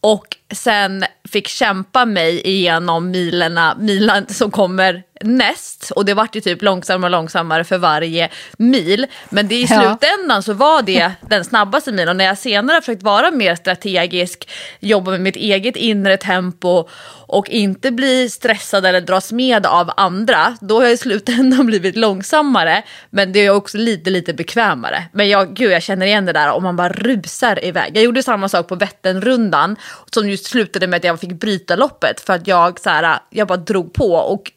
[0.00, 5.90] Och sen fick kämpa mig igenom milerna, milen som kommer näst.
[5.90, 8.28] Och det vart ju typ långsammare och långsammare för varje
[8.58, 9.06] mil.
[9.28, 10.42] Men det i slutändan ja.
[10.42, 12.08] så var det den snabbaste milen.
[12.08, 14.48] Och när jag senare försökt vara mer strategisk,
[14.80, 16.88] jobba med mitt eget inre tempo
[17.28, 21.96] och inte bli stressad eller dras med av andra, då har jag i slutändan blivit
[21.96, 22.82] långsammare.
[23.10, 25.04] Men det är också lite, lite bekvämare.
[25.12, 27.96] Men jag, gud, jag känner igen det där om man bara rusar iväg.
[27.96, 29.76] Jag gjorde samma sak på Vätternrundan
[30.10, 33.48] som just slutade med att jag fick bryta loppet för att jag, så här, jag
[33.48, 34.52] bara drog på och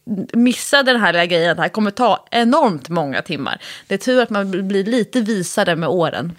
[0.52, 3.62] missade den här lilla grejen det här kommer ta enormt många timmar.
[3.88, 6.36] Det är tur att man blir lite visare med åren.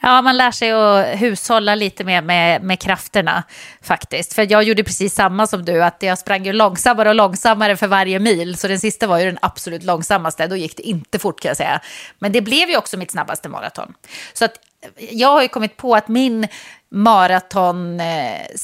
[0.00, 3.44] Ja, man lär sig att hushålla lite mer med, med krafterna
[3.82, 4.32] faktiskt.
[4.32, 7.86] För jag gjorde precis samma som du, att jag sprang ju långsammare och långsammare för
[7.86, 8.56] varje mil.
[8.56, 11.56] Så den sista var ju den absolut långsammaste, då gick det inte fort kan jag
[11.56, 11.80] säga.
[12.18, 13.94] Men det blev ju också mitt snabbaste maraton.
[14.32, 14.52] Så att
[15.10, 16.48] jag har ju kommit på att min
[16.90, 18.54] maratonstil,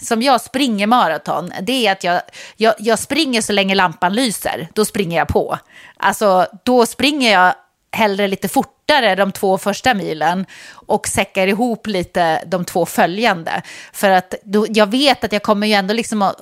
[0.00, 2.20] som jag springer maraton, det är att jag,
[2.56, 4.68] jag, jag springer så länge lampan lyser.
[4.74, 5.58] Då springer jag på.
[5.96, 7.54] Alltså, då springer jag
[7.92, 13.62] hellre lite fortare de två första milen och säckar ihop lite de två följande.
[13.92, 16.36] För att då, jag vet att jag kommer ju ändå liksom att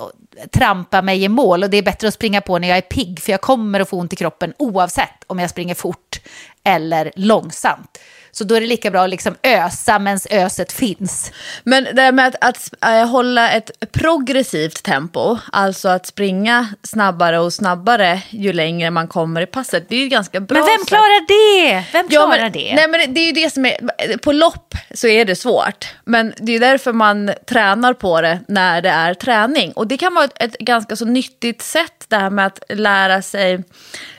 [0.52, 3.20] trampa mig i mål och det är bättre att springa på när jag är pigg
[3.20, 6.20] för jag kommer att få ont i kroppen oavsett om jag springer fort
[6.64, 7.98] eller långsamt.
[8.34, 11.32] Så då är det lika bra att liksom ösa medan öset finns.
[11.62, 17.38] Men det här med att, att äh, hålla ett progressivt tempo, alltså att springa snabbare
[17.38, 20.58] och snabbare ju längre man kommer i passet, det är ju ganska bra.
[20.58, 21.84] Men vem klarar det?
[21.92, 22.74] Vem klarar ja, men, det?
[22.74, 25.86] Nej, men det är ju det som är, på lopp så är det svårt.
[26.04, 29.72] Men det är därför man tränar på det när det är träning.
[29.72, 33.22] Och det kan vara ett, ett ganska så nyttigt sätt det här med att lära
[33.22, 33.64] sig,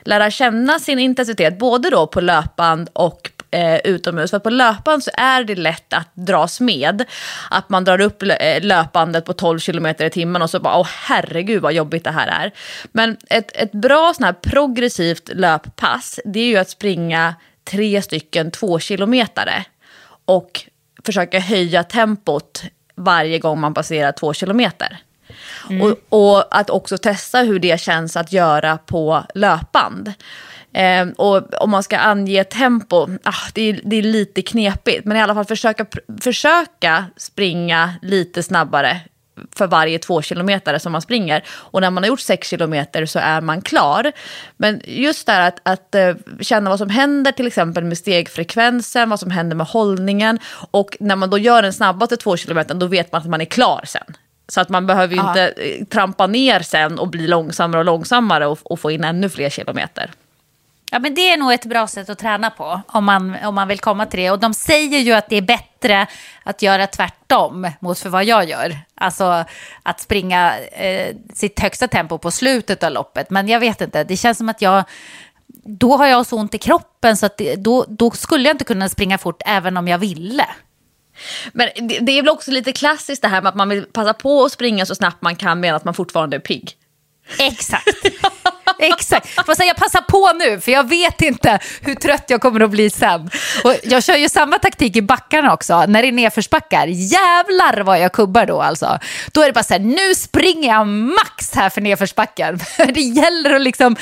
[0.01, 4.31] lära känna sin intensitet, både då på löpband och eh, utomhus.
[4.31, 7.05] För på löpband så är det lätt att dras med.
[7.49, 10.87] Att man drar upp eh, löpbandet på 12 km i timmen och så bara, åh
[10.89, 12.51] herregud vad jobbigt det här är.
[12.91, 18.51] Men ett, ett bra sån här progressivt löppass, det är ju att springa tre stycken
[18.51, 19.65] två kilometare
[20.25, 20.65] och
[21.05, 22.63] försöka höja tempot
[22.95, 24.97] varje gång man passerar två kilometer.
[25.69, 25.81] Mm.
[25.81, 30.13] Och, och, att också testa hur det känns att göra på löpband.
[30.73, 35.05] Eh, och om man ska ange tempo, ah, det, är, det är lite knepigt.
[35.05, 35.85] Men i alla fall försöka,
[36.21, 39.01] försöka springa lite snabbare
[39.55, 41.43] för varje två kilometer som man springer.
[41.49, 44.11] Och när man har gjort sex kilometer så är man klar.
[44.57, 49.09] Men just det här att, att uh, känna vad som händer till exempel med stegfrekvensen,
[49.09, 50.39] vad som händer med hållningen.
[50.71, 53.45] Och när man då gör den snabbaste två kilometern då vet man att man är
[53.45, 54.15] klar sen.
[54.47, 58.47] Så att man behöver ju inte eh, trampa ner sen och bli långsammare och långsammare
[58.47, 60.11] och, och få in ännu fler kilometer.
[60.93, 63.67] Ja, men det är nog ett bra sätt att träna på om man, om man
[63.67, 64.31] vill komma till det.
[64.31, 66.07] Och de säger ju att det är bättre
[66.43, 68.77] att göra tvärtom mot för vad jag gör.
[68.95, 69.45] Alltså
[69.83, 73.29] att springa eh, sitt högsta tempo på slutet av loppet.
[73.29, 74.83] Men jag vet inte, det känns som att jag...
[75.65, 78.65] Då har jag så ont i kroppen så att det, då, då skulle jag inte
[78.65, 80.45] kunna springa fort även om jag ville.
[81.53, 84.13] Men det, det är väl också lite klassiskt det här med att man vill passa
[84.13, 86.71] på att springa så snabbt man kan medan man fortfarande är pigg.
[87.39, 88.05] Exakt.
[88.79, 89.45] Exakt.
[89.45, 92.89] Får säga, passar på nu, för jag vet inte hur trött jag kommer att bli
[92.89, 93.29] sen.
[93.63, 96.87] Och jag kör ju samma taktik i backarna också, när det är nedförsbackar.
[96.87, 98.99] Jävlar vad jag kubbar då alltså.
[99.31, 102.59] Då är det bara så här, nu springer jag max här för nedförsbacken.
[102.77, 103.95] det gäller att liksom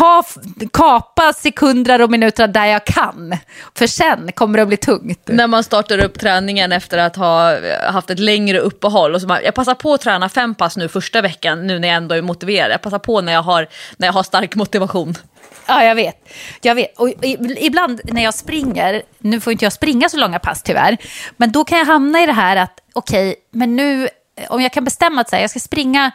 [0.00, 0.24] ta,
[0.72, 3.36] kapa sekunder och minuter där jag kan.
[3.74, 5.20] För sen kommer det att bli tungt.
[5.26, 7.56] När man startar upp träningen efter att ha
[7.92, 9.14] haft ett längre uppehåll.
[9.14, 11.88] Och så man, jag passar på att träna fem pass nu första veckan, nu när
[11.88, 12.70] jag ändå är motiverad.
[12.70, 15.14] Jag passar på när jag har, när jag har stark motivation.
[15.66, 16.28] Ja, jag vet.
[16.60, 16.98] Jag vet.
[16.98, 17.08] Och
[17.58, 20.96] ibland när jag springer, nu får inte jag springa så långa pass tyvärr,
[21.36, 24.08] men då kan jag hamna i det här att okej, okay, men nu,
[24.48, 26.10] om jag kan bestämma att jag ska springa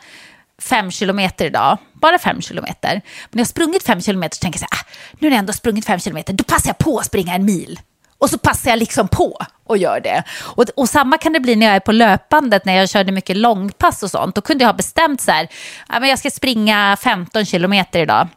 [0.65, 2.91] fem kilometer idag, bara fem kilometer.
[2.91, 3.01] Men
[3.31, 4.85] när jag har sprungit fem kilometer så tänker jag så här, ah,
[5.19, 7.79] nu när jag ändå sprungit fem kilometer, då passar jag på att springa en mil.
[8.17, 10.23] Och så passar jag liksom på och gör det.
[10.41, 13.37] Och, och, samma kan det bli när jag är på löpandet, när jag körde mycket
[13.37, 14.35] långpass och sånt.
[14.35, 15.47] Då kunde jag ha bestämt så här,
[15.87, 18.27] ah, men jag ska springa 15 kilometer idag.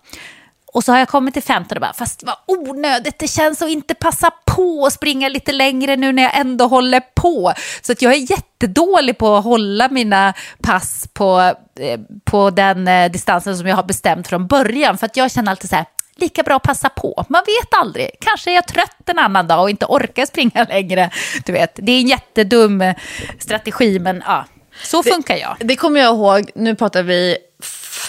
[0.72, 3.68] Och så har jag kommit till 15 och bara, fast vad onödigt, det känns att
[3.68, 7.52] inte passa på att springa lite längre nu när jag ändå håller på.
[7.83, 13.11] Så att jag är jättedålig på att hålla mina pass på, eh, på den eh,
[13.11, 14.98] distansen som jag har bestämt från början.
[14.98, 17.24] För att jag känner alltid så här, lika bra att passa på.
[17.28, 18.11] Man vet aldrig.
[18.20, 21.11] Kanske är jag trött en annan dag och inte orkar springa längre.
[21.44, 22.96] Du vet, det är en jättedum eh,
[23.38, 24.44] strategi, men ja,
[24.83, 25.57] så funkar jag.
[25.59, 27.37] Det, det kommer jag ihåg, nu pratar vi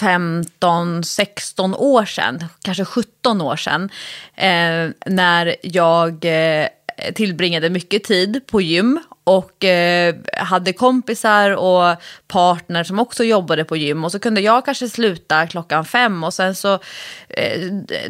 [0.00, 3.90] 15, 16 år sedan, kanske 17 år sedan,
[4.34, 6.68] eh, när jag eh,
[7.14, 11.96] tillbringade mycket tid på gym och eh, hade kompisar och
[12.28, 14.04] partner som också jobbade på gym.
[14.04, 16.74] Och så kunde jag kanske sluta klockan fem och sen så
[17.28, 17.60] eh,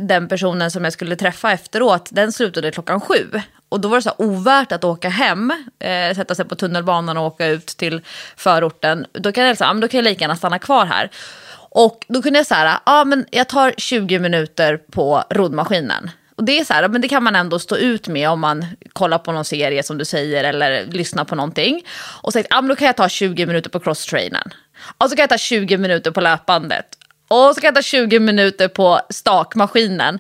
[0.00, 3.26] den personen som jag skulle träffa efteråt, den slutade klockan sju.
[3.68, 7.24] Och då var det så ovärt att åka hem, eh, sätta sig på tunnelbanan och
[7.24, 8.00] åka ut till
[8.36, 9.06] förorten.
[9.12, 11.10] Då kan jag, ah, då kan jag lika gärna stanna kvar här.
[11.70, 16.10] Och då kunde jag säga, ja men jag tar 20 minuter på roddmaskinen.
[16.36, 18.66] Och det är så här, men det kan man ändå stå ut med om man
[18.92, 21.82] kollar på någon serie som du säger eller lyssnar på någonting.
[22.22, 24.52] Och säger, ja men då kan jag ta 20 minuter på crosstrainern.
[24.98, 26.86] Och så kan jag ta 20 minuter på löpbandet.
[27.28, 30.18] Och så kan jag ta 20 minuter på stakmaskinen.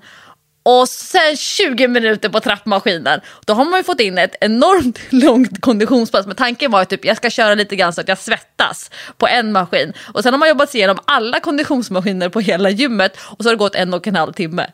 [0.62, 3.20] Och sen 20 minuter på trappmaskinen.
[3.46, 6.26] Då har man ju fått in ett enormt långt konditionspass.
[6.26, 9.28] Men tanken var att typ, jag ska köra lite grann så att jag svettas på
[9.28, 9.92] en maskin.
[10.14, 13.16] Och sen har man jobbat sig igenom alla konditionsmaskiner på hela gymmet.
[13.20, 14.66] Och så har det gått en och en halv timme.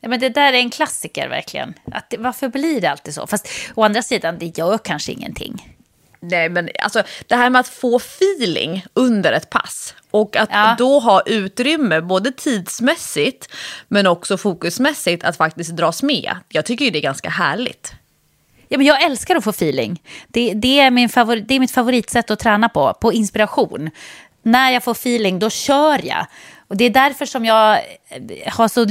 [0.00, 1.74] Ja, men det där är en klassiker verkligen.
[1.92, 3.26] Att, varför blir det alltid så?
[3.26, 5.75] Fast å andra sidan, det gör kanske ingenting.
[6.30, 10.74] Nej, men alltså det här med att få feeling under ett pass och att ja.
[10.78, 13.48] då ha utrymme både tidsmässigt
[13.88, 16.36] men också fokusmässigt att faktiskt dras med.
[16.48, 17.92] Jag tycker ju det är ganska härligt.
[18.68, 20.02] Ja, men jag älskar att få feeling.
[20.28, 23.90] Det, det, är min favor, det är mitt favoritsätt att träna på, på inspiration.
[24.42, 26.26] När jag får feeling, då kör jag.
[26.68, 27.74] Och det är därför som jag
[28.08, 28.86] eh, har så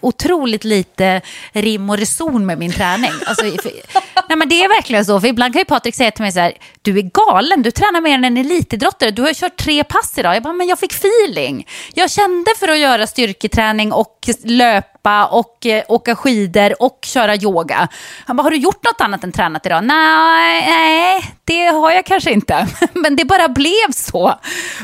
[0.00, 1.20] otroligt lite
[1.52, 3.10] rim och reson med min träning.
[3.26, 3.72] Alltså, för,
[4.28, 6.40] nej men det är verkligen så, för ibland kan ju Patrik säga till mig så
[6.40, 10.18] här, du är galen, du tränar mer än en elitidrottare, du har kört tre pass
[10.18, 10.36] idag.
[10.36, 11.66] Jag bara, men jag fick feeling.
[11.94, 17.88] Jag kände för att göra styrketräning och löpa och eh, åka skidor och köra yoga.
[18.26, 19.84] Han bara, har du gjort något annat än tränat idag?
[19.84, 22.66] Nej, nej det har jag kanske inte.
[22.92, 24.34] men det bara blev så.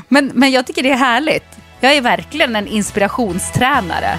[0.08, 1.65] Men, men jag tycker det är härligt.
[1.80, 4.18] Jag är verkligen en inspirationstränare.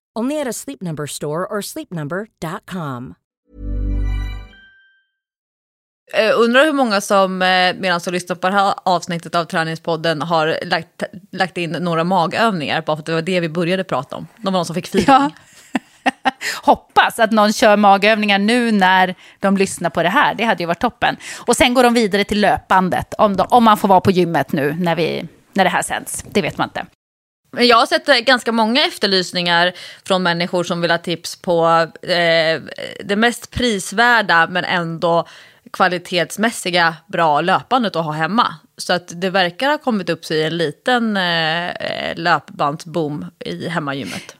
[0.19, 3.15] Only at a Sleep Number store or sleepnumber.com.
[6.17, 7.47] Uh, undrar hur många som uh,
[7.79, 12.81] medan de lyssnar på det här avsnittet av Träningspodden har lagt, lagt in några magövningar,
[12.81, 14.27] bara för att det var det vi började prata om.
[14.37, 15.05] De var någon som fick feeling.
[15.07, 15.29] Ja.
[16.63, 20.35] Hoppas att någon kör magövningar nu när de lyssnar på det här.
[20.35, 21.17] Det hade ju varit toppen.
[21.39, 24.51] Och sen går de vidare till löpbandet, om, de, om man får vara på gymmet
[24.51, 26.25] nu när, vi, när det här sänds.
[26.31, 26.85] Det vet man inte.
[27.57, 29.73] Jag har sett eh, ganska många efterlysningar
[30.05, 32.61] från människor som vill ha tips på eh,
[33.05, 35.27] det mest prisvärda men ändå
[35.73, 38.55] kvalitetsmässiga bra löpandet att ha hemma.
[38.77, 44.35] Så att det verkar ha kommit upp sig en liten eh, eh löpbandsboom i hemmagymmet.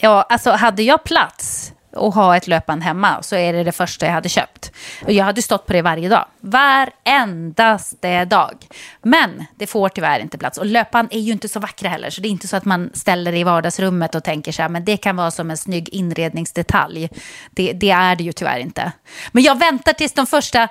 [0.00, 4.06] Ja, alltså hade jag plats och ha ett löpband hemma så är det det första
[4.06, 4.72] jag hade köpt.
[5.04, 6.24] Och jag hade stått på det varje dag.
[6.40, 8.66] Varendaste dag.
[9.02, 10.58] Men det får tyvärr inte plats.
[10.58, 12.10] Och löpband är ju inte så vackra heller.
[12.10, 14.68] Så det är inte så att man ställer det i vardagsrummet och tänker så här,
[14.68, 17.08] men det kan vara som en snygg inredningsdetalj.
[17.50, 18.92] Det, det är det ju tyvärr inte.
[19.32, 20.68] Men jag väntar tills de första,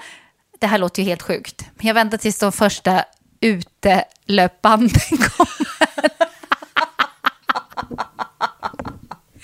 [0.60, 3.04] det här låter ju helt sjukt, men jag väntar tills de första
[3.42, 5.00] utelöpbanden
[5.38, 6.29] kommer.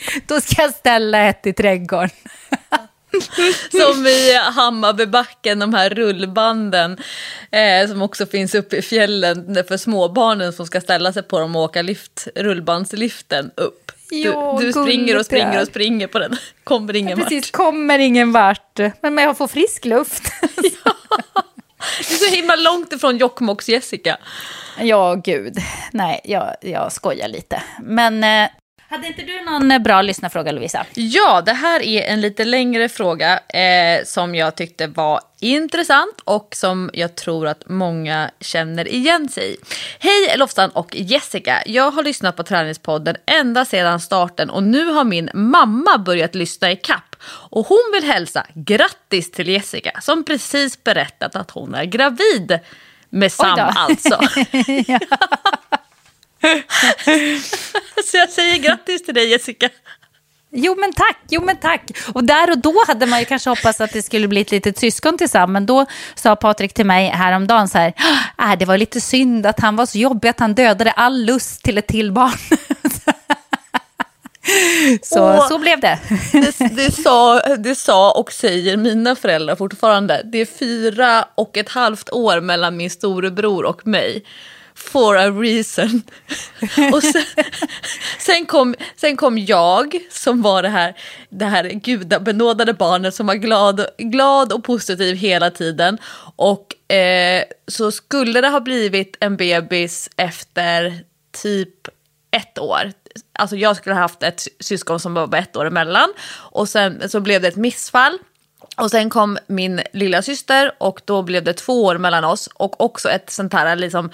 [0.27, 2.09] Då ska jag ställa ett i trädgården.
[3.71, 6.97] Som i Hammarbybacken, de här rullbanden
[7.51, 11.55] eh, som också finns uppe i fjällen för småbarnen som ska ställa sig på dem
[11.55, 13.91] och åka lift, rullbandsliften upp.
[14.11, 17.51] Jo, du, du springer och springer och springer på den, kommer ingen ja, precis, vart.
[17.51, 20.23] kommer ingen vart, men jag får frisk luft.
[20.85, 20.95] ja.
[21.97, 24.17] Det är så himla långt ifrån Jokkmokks Jessica.
[24.79, 25.57] Ja, gud.
[25.91, 27.63] Nej, jag, jag skojar lite.
[27.81, 28.49] Men eh,
[28.89, 30.85] hade inte du någon eh, bra lyssnarfråga Lovisa?
[30.93, 36.55] Ja, det här är en lite längre fråga eh, som jag tyckte var intressant och
[36.55, 39.57] som jag tror att många känner igen sig i.
[39.99, 41.63] Hej Lofsan och Jessica!
[41.65, 46.71] Jag har lyssnat på Träningspodden ända sedan starten och nu har min mamma börjat lyssna
[46.71, 51.85] i kapp och hon vill hälsa grattis till Jessica som precis berättat att hon är
[51.85, 52.59] gravid
[53.09, 54.19] med Sam alltså.
[58.05, 59.69] Så jag säger grattis till dig Jessica.
[60.57, 61.91] Jo men tack, jo men tack.
[62.13, 64.77] Och där och då hade man ju kanske hoppats att det skulle bli ett litet
[64.77, 65.53] syskon tillsammans.
[65.53, 65.85] Men då
[66.15, 67.93] sa Patrik till mig häromdagen så här,
[68.39, 71.63] äh, det var lite synd att han var så jobbig att han dödade all lust
[71.63, 72.31] till ett till barn.
[75.03, 75.99] så, så blev det.
[76.31, 80.21] det, det, sa, det sa och säger mina föräldrar fortfarande.
[80.25, 84.23] Det är fyra och ett halvt år mellan min storebror och mig
[84.75, 86.01] for a reason.
[86.93, 87.23] och sen,
[88.19, 90.97] sen, kom, sen kom jag som var det här,
[91.29, 95.97] det här gudabenådade barnet som var glad, glad och positiv hela tiden.
[96.35, 101.03] Och eh, så skulle det ha blivit en bebis efter
[101.43, 101.87] typ
[102.31, 102.91] ett år.
[103.33, 106.09] Alltså jag skulle ha haft ett syskon som var ett år emellan.
[106.51, 108.19] Och sen så blev det ett missfall.
[108.75, 112.81] Och sen kom min lilla syster och då blev det två år mellan oss och
[112.81, 114.09] också ett sånt här liksom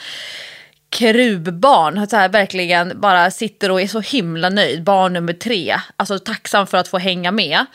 [0.89, 4.84] krubbarn, så här, verkligen bara sitter och är så himla nöjd.
[4.84, 7.66] Barn nummer tre, alltså tacksam för att få hänga med.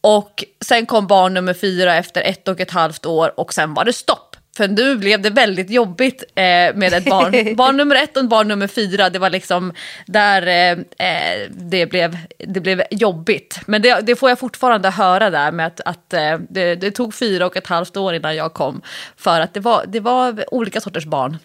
[0.00, 3.84] Och sen kom barn nummer fyra efter ett och ett halvt år och sen var
[3.84, 4.33] det stopp.
[4.56, 6.42] För nu blev det väldigt jobbigt eh,
[6.74, 7.54] med ett barn.
[7.56, 9.72] barn nummer ett och barn nummer fyra, det var liksom
[10.06, 13.58] där eh, eh, det, blev, det blev jobbigt.
[13.66, 17.14] Men det, det, får jag fortfarande höra där med att, att eh, det, det, tog
[17.14, 18.82] fyra och ett halvt år innan jag kom.
[19.16, 21.38] För att det var, det var olika sorters barn.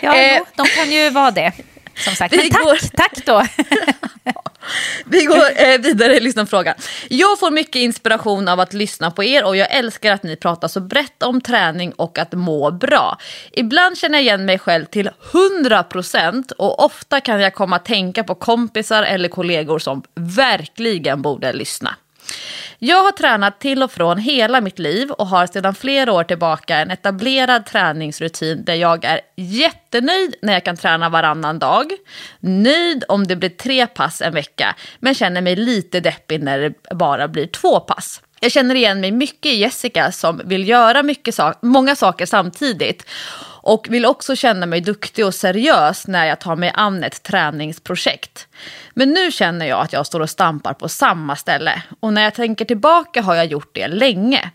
[0.00, 1.52] Ja, jo, eh, de kan ju vara det.
[1.96, 2.36] Som sagt.
[2.36, 2.96] Men tack, går...
[2.96, 3.46] tack då.
[5.04, 6.74] Vi går eh, vidare i lyssnarfrågan.
[7.08, 10.68] Jag får mycket inspiration av att lyssna på er och jag älskar att ni pratar
[10.68, 13.18] så brett om träning och att må bra.
[13.52, 18.24] Ibland känner jag igen mig själv till 100% och ofta kan jag komma att tänka
[18.24, 21.96] på kompisar eller kollegor som verkligen borde lyssna.
[22.78, 26.76] Jag har tränat till och från hela mitt liv och har sedan flera år tillbaka
[26.76, 31.92] en etablerad träningsrutin där jag är jättenöjd när jag kan träna varannan dag,
[32.40, 36.94] nöjd om det blir tre pass en vecka, men känner mig lite deppig när det
[36.94, 38.20] bara blir två pass.
[38.40, 43.06] Jag känner igen mig mycket i Jessica som vill göra mycket so många saker samtidigt
[43.64, 48.48] och vill också känna mig duktig och seriös när jag tar mig an ett träningsprojekt.
[48.94, 52.34] Men nu känner jag att jag står och stampar på samma ställe och när jag
[52.34, 54.50] tänker tillbaka har jag gjort det länge.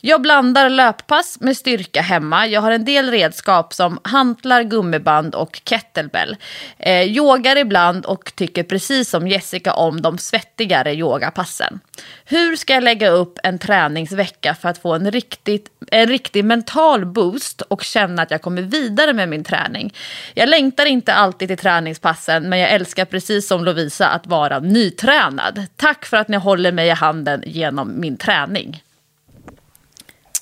[0.00, 2.46] Jag blandar löppass med styrka hemma.
[2.46, 6.36] Jag har en del redskap som hantlar, gummiband och kettlebell.
[6.78, 11.80] Eh, yogar ibland och tycker precis som Jessica om de svettigare yogapassen.
[12.24, 17.06] Hur ska jag lägga upp en träningsvecka för att få en, riktigt, en riktig mental
[17.06, 19.94] boost och känna att jag kommer vidare med min träning?
[20.34, 25.66] Jag längtar inte alltid till träningspassen men jag älskar precis som Lovisa att vara nytränad.
[25.76, 28.82] Tack för att ni håller mig i handen genom min träning.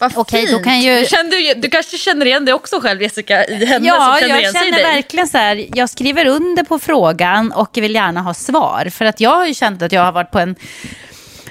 [0.00, 1.06] Vad Okej, då kan ju...
[1.30, 4.42] du, du kanske känner igen det också själv Jessica i henne ja, känner dig?
[4.42, 8.88] Jag känner verkligen så här, jag skriver under på frågan och vill gärna ha svar.
[8.90, 10.56] För att jag har ju känt att jag har varit på en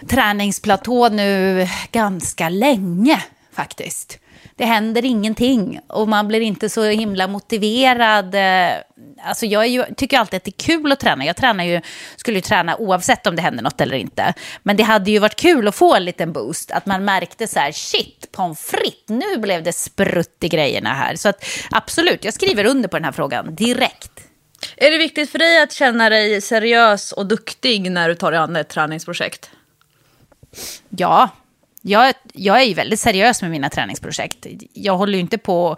[0.09, 3.23] träningsplatå nu ganska länge
[3.55, 4.19] faktiskt.
[4.55, 8.35] Det händer ingenting och man blir inte så himla motiverad.
[9.23, 11.25] Alltså jag ju, tycker alltid att det är kul att träna.
[11.25, 11.81] Jag tränar ju,
[12.15, 14.33] skulle ju träna oavsett om det händer något eller inte.
[14.63, 16.71] Men det hade ju varit kul att få en liten boost.
[16.71, 21.15] Att man märkte så här, shit, pommes frites, nu blev det sprutt i grejerna här.
[21.15, 24.11] Så att, absolut, jag skriver under på den här frågan direkt.
[24.77, 28.39] Är det viktigt för dig att känna dig seriös och duktig när du tar dig
[28.39, 29.49] an ett träningsprojekt?
[30.89, 31.29] Ja,
[31.85, 34.47] jag, jag är ju väldigt seriös med mina träningsprojekt.
[34.73, 35.77] Jag håller ju inte på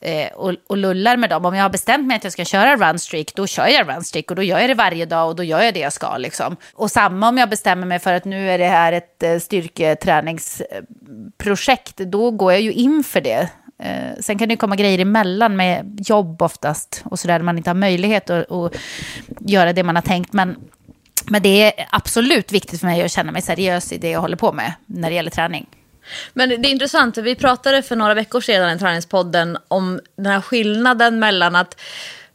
[0.00, 1.44] eh, och, och lullar med dem.
[1.44, 4.36] Om jag har bestämt mig att jag ska köra runstreak, då kör jag runstreak och
[4.36, 6.16] då gör jag det varje dag och då gör jag det jag ska.
[6.16, 6.56] Liksom.
[6.74, 11.96] Och samma om jag bestämmer mig för att nu är det här ett eh, styrketräningsprojekt,
[11.96, 13.48] då går jag ju in för det.
[13.82, 17.74] Eh, sen kan det komma grejer emellan med jobb oftast och sådär, man inte har
[17.74, 18.76] möjlighet att, att
[19.40, 20.32] göra det man har tänkt.
[20.32, 20.56] Men
[21.30, 24.36] men det är absolut viktigt för mig att känna mig seriös i det jag håller
[24.36, 25.66] på med när det gäller träning.
[26.32, 30.40] Men det är intressant, vi pratade för några veckor sedan i Träningspodden om den här
[30.40, 31.80] skillnaden mellan att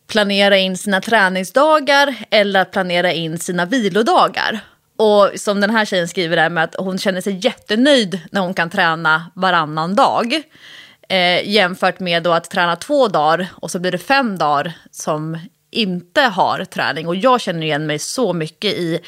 [0.07, 4.59] planera in sina träningsdagar eller att planera in sina vilodagar.
[4.97, 8.53] Och som den här tjejen skriver där med att hon känner sig jättenöjd när hon
[8.53, 10.33] kan träna varannan dag.
[11.09, 15.39] Eh, jämfört med då att träna två dagar och så blir det fem dagar som
[15.75, 17.07] inte har träning.
[17.07, 18.99] Och jag känner igen mig så mycket i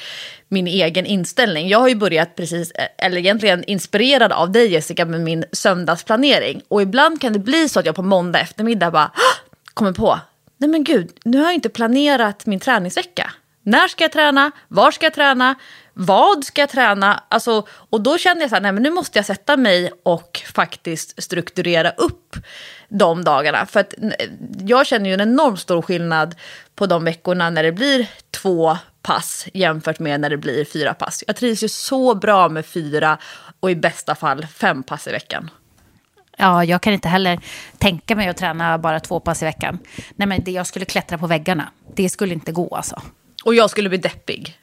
[0.47, 1.68] min egen inställning.
[1.68, 6.61] Jag har ju börjat precis, eh, eller egentligen inspirerad av dig Jessica med min söndagsplanering.
[6.68, 9.11] Och ibland kan det bli så att jag på måndag eftermiddag bara
[9.74, 10.20] kommer på,
[10.57, 13.32] nej men gud, nu har jag inte planerat min träningsvecka.
[13.63, 14.51] När ska jag träna?
[14.68, 15.55] Var ska jag träna?
[15.93, 17.24] Vad ska jag träna?
[17.28, 20.41] Alltså, och då kände jag så här, nej men nu måste jag sätta mig och
[20.53, 22.36] faktiskt strukturera upp
[22.89, 23.65] de dagarna.
[23.65, 23.93] För att
[24.65, 26.35] jag känner ju en enormt stor skillnad
[26.75, 31.23] på de veckorna när det blir två pass jämfört med när det blir fyra pass.
[31.27, 33.17] Jag trivs ju så bra med fyra
[33.59, 35.49] och i bästa fall fem pass i veckan.
[36.38, 37.39] Ja, jag kan inte heller
[37.77, 39.79] tänka mig att träna bara två pass i veckan.
[40.15, 41.69] Nej, men det, jag skulle klättra på väggarna.
[41.95, 43.01] Det skulle inte gå alltså.
[43.45, 44.57] Och jag skulle bli deppig.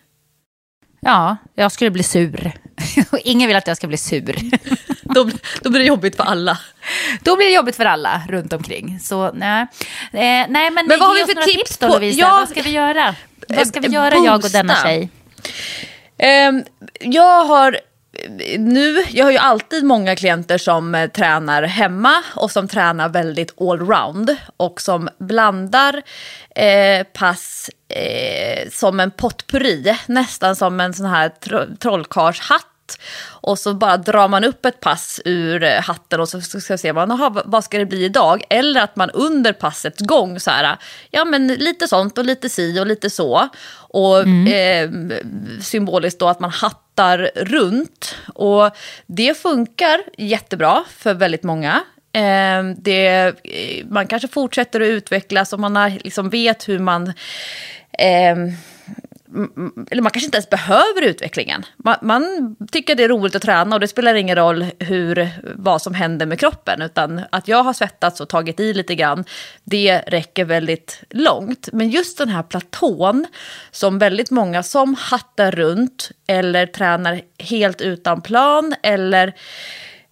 [1.01, 2.53] Ja, jag skulle bli sur.
[3.25, 4.37] Ingen vill att jag ska bli sur.
[5.15, 5.31] då,
[5.63, 6.59] då blir det jobbigt för alla.
[7.21, 9.01] Då blir det jobbigt för alla runt omkring.
[9.01, 9.69] Så nej, eh,
[10.13, 12.21] nej men, men vad har vi för tips, tips då Lovisa?
[12.21, 13.15] Ja, vad ska vi göra?
[13.49, 14.27] Vad ska vi göra boosta.
[14.27, 15.11] jag och denna tjej?
[16.49, 16.65] Um,
[17.01, 17.81] jag har
[18.59, 23.61] nu, jag har ju alltid många klienter som eh, tränar hemma och som tränar väldigt
[23.61, 26.03] allround och som blandar
[26.55, 32.99] eh, pass eh, som en potpurri, nästan som en sån här tro trollkarlshatt
[33.45, 36.93] och så bara drar man upp ett pass ur eh, hatten och så ska se
[36.93, 38.43] man, aha, vad ska det bli idag?
[38.51, 40.77] Eller att man under passets gång så här,
[41.11, 43.49] ja men lite sånt och lite si och lite så.
[43.75, 45.11] Och mm.
[45.11, 45.17] eh,
[45.63, 48.17] symboliskt då att man hattar runt.
[48.35, 48.71] Och
[49.07, 51.81] det funkar jättebra för väldigt många.
[52.13, 53.33] Eh, det,
[53.91, 57.13] man kanske fortsätter att utvecklas och man har, liksom vet hur man
[57.99, 58.37] eh,
[59.91, 61.65] eller man kanske inte ens behöver utvecklingen.
[61.77, 65.83] Man, man, tycker det är roligt att träna och det spelar ingen roll hur, vad
[65.83, 66.83] som händer med kroppen.
[66.83, 69.25] Utan att jag har svettats och tagit i lite grann,
[69.65, 71.69] det räcker väldigt långt.
[71.73, 73.27] Men just den här platån
[73.71, 79.35] som väldigt många som hattar runt eller tränar helt utan plan eller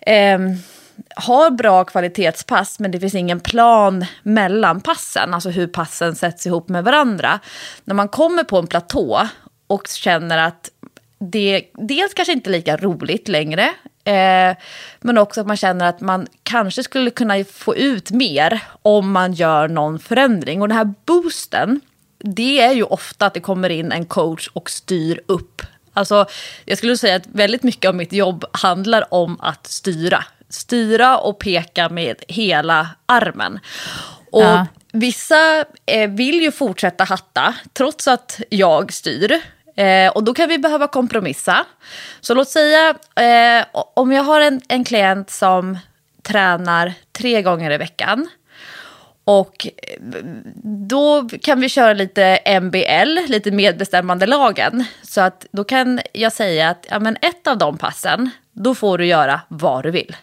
[0.07, 0.39] eh,
[1.17, 6.69] har bra kvalitetspass men det finns ingen plan mellan passen, alltså hur passen sätts ihop
[6.69, 7.41] med varandra.
[7.85, 9.29] När man kommer på en platå
[9.67, 10.71] och känner att
[11.19, 13.63] det dels kanske inte är lika roligt längre,
[14.05, 14.57] eh,
[15.01, 19.33] men också att man känner att man kanske skulle kunna få ut mer om man
[19.33, 20.63] gör någon förändring.
[20.63, 21.81] Och den här boosten,
[22.19, 26.27] det är ju ofta att det kommer in en coach och styr upp Alltså,
[26.65, 30.25] jag skulle säga att väldigt mycket av mitt jobb handlar om att styra
[30.55, 33.61] styra och peka med hela armen.
[34.31, 34.67] Och ja.
[34.93, 39.41] vissa eh, vill ju fortsätta hatta trots att jag styr.
[39.77, 41.67] Eh, och då kan vi behöva kompromissa.
[42.21, 45.79] Så låt säga eh, om jag har en, en klient som
[46.23, 48.29] tränar tre gånger i veckan.
[49.25, 50.01] Och eh,
[50.89, 54.85] då kan vi köra lite MBL, lite medbestämmandelagen.
[55.03, 58.99] Så att då kan jag säga att ja, men ett av de passen, då får
[58.99, 60.17] du göra vad du vill.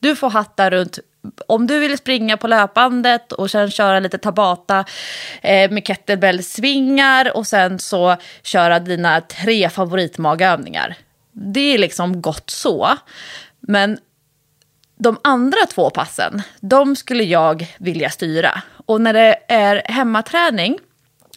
[0.00, 0.98] Du får hatta runt
[1.46, 4.84] om du vill springa på löpbandet och sen köra lite tabata
[5.42, 10.96] eh, med kettlebell-svingar och sen så köra dina tre favoritmagövningar.
[11.32, 12.96] Det är liksom gott så.
[13.60, 13.98] Men
[14.98, 18.62] de andra två passen, de skulle jag vilja styra.
[18.86, 20.78] Och när det är hemmaträning,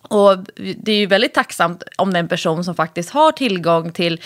[0.01, 0.37] och
[0.77, 4.21] det är ju väldigt tacksamt om det är en person som faktiskt har tillgång till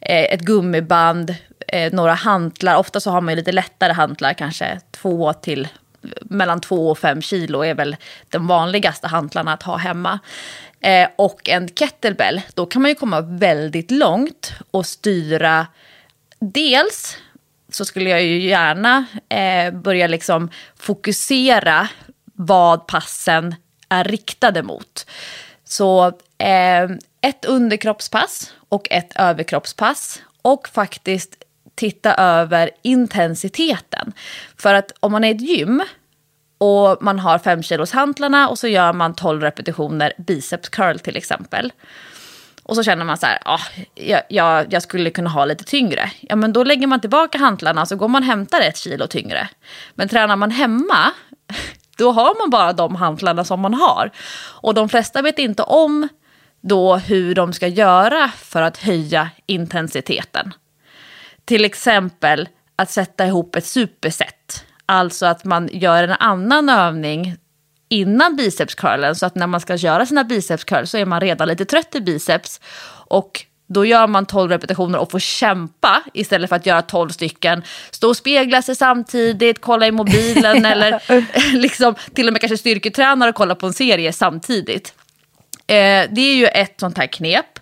[0.00, 1.34] eh, ett gummiband,
[1.72, 2.76] eh, några hantlar.
[2.76, 5.68] Ofta så har man ju lite lättare hantlar, kanske två till
[6.20, 7.96] mellan två och fem kilo är väl
[8.28, 10.18] de vanligaste hantlarna att ha hemma.
[10.80, 15.66] Eh, och en kettlebell, då kan man ju komma väldigt långt och styra
[16.38, 17.16] dels
[17.68, 21.88] så skulle jag ju gärna eh, börja liksom fokusera
[22.24, 23.54] vad passen
[23.88, 25.06] är riktade mot.
[25.64, 26.06] Så
[26.38, 26.84] eh,
[27.20, 31.41] ett underkroppspass och ett överkroppspass och faktiskt
[31.74, 34.12] titta över intensiteten.
[34.56, 35.82] För att om man är i ett gym
[36.58, 41.16] och man har 5 kilos hantlarna och så gör man 12 repetitioner biceps curl till
[41.16, 41.72] exempel.
[42.62, 43.60] Och så känner man så här, ah,
[43.94, 46.10] jag, jag, jag, skulle kunna ha lite tyngre.
[46.20, 49.48] Ja, men då lägger man tillbaka hantlarna så går man och hämtar ett kilo tyngre.
[49.94, 51.12] Men tränar man hemma,
[51.96, 54.10] då har man bara de hantlarna som man har.
[54.60, 56.08] Och de flesta vet inte om
[56.60, 60.52] då hur de ska göra för att höja intensiteten.
[61.52, 64.64] Till exempel att sätta ihop ett superset.
[64.86, 67.36] Alltså att man gör en annan övning
[67.88, 69.14] innan bicepscurlen.
[69.14, 72.00] Så att när man ska göra sina bicepscurl så är man redan lite trött i
[72.00, 72.60] biceps.
[73.08, 77.62] Och då gör man 12 repetitioner och får kämpa istället för att göra 12 stycken.
[77.90, 81.02] Stå och spegla sig samtidigt, kolla i mobilen eller
[81.56, 84.94] liksom, till och med kanske styrketräna och kolla på en serie samtidigt.
[85.66, 87.58] Eh, det är ju ett sånt här knep.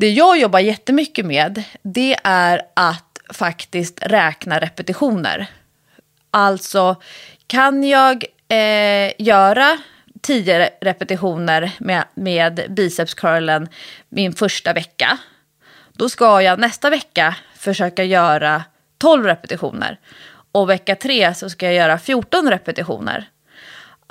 [0.00, 5.46] Det jag jobbar jättemycket med det är att faktiskt räkna repetitioner.
[6.30, 6.96] Alltså,
[7.46, 9.78] kan jag eh, göra
[10.20, 13.68] tio repetitioner med, med bicepscurlen
[14.08, 15.18] min första vecka,
[15.92, 18.64] då ska jag nästa vecka försöka göra
[18.98, 19.98] 12 repetitioner.
[20.52, 23.28] Och vecka tre så ska jag göra 14 repetitioner.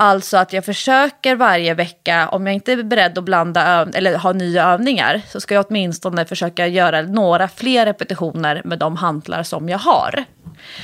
[0.02, 4.34] Alltså att jag försöker varje vecka, om jag inte är beredd att blanda eller ha
[4.34, 9.70] nya övningar, så ska jag åtminstone försöka göra några fler repetitioner med de hantlar som
[9.70, 10.24] jag har.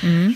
[0.04, 0.36] Mm.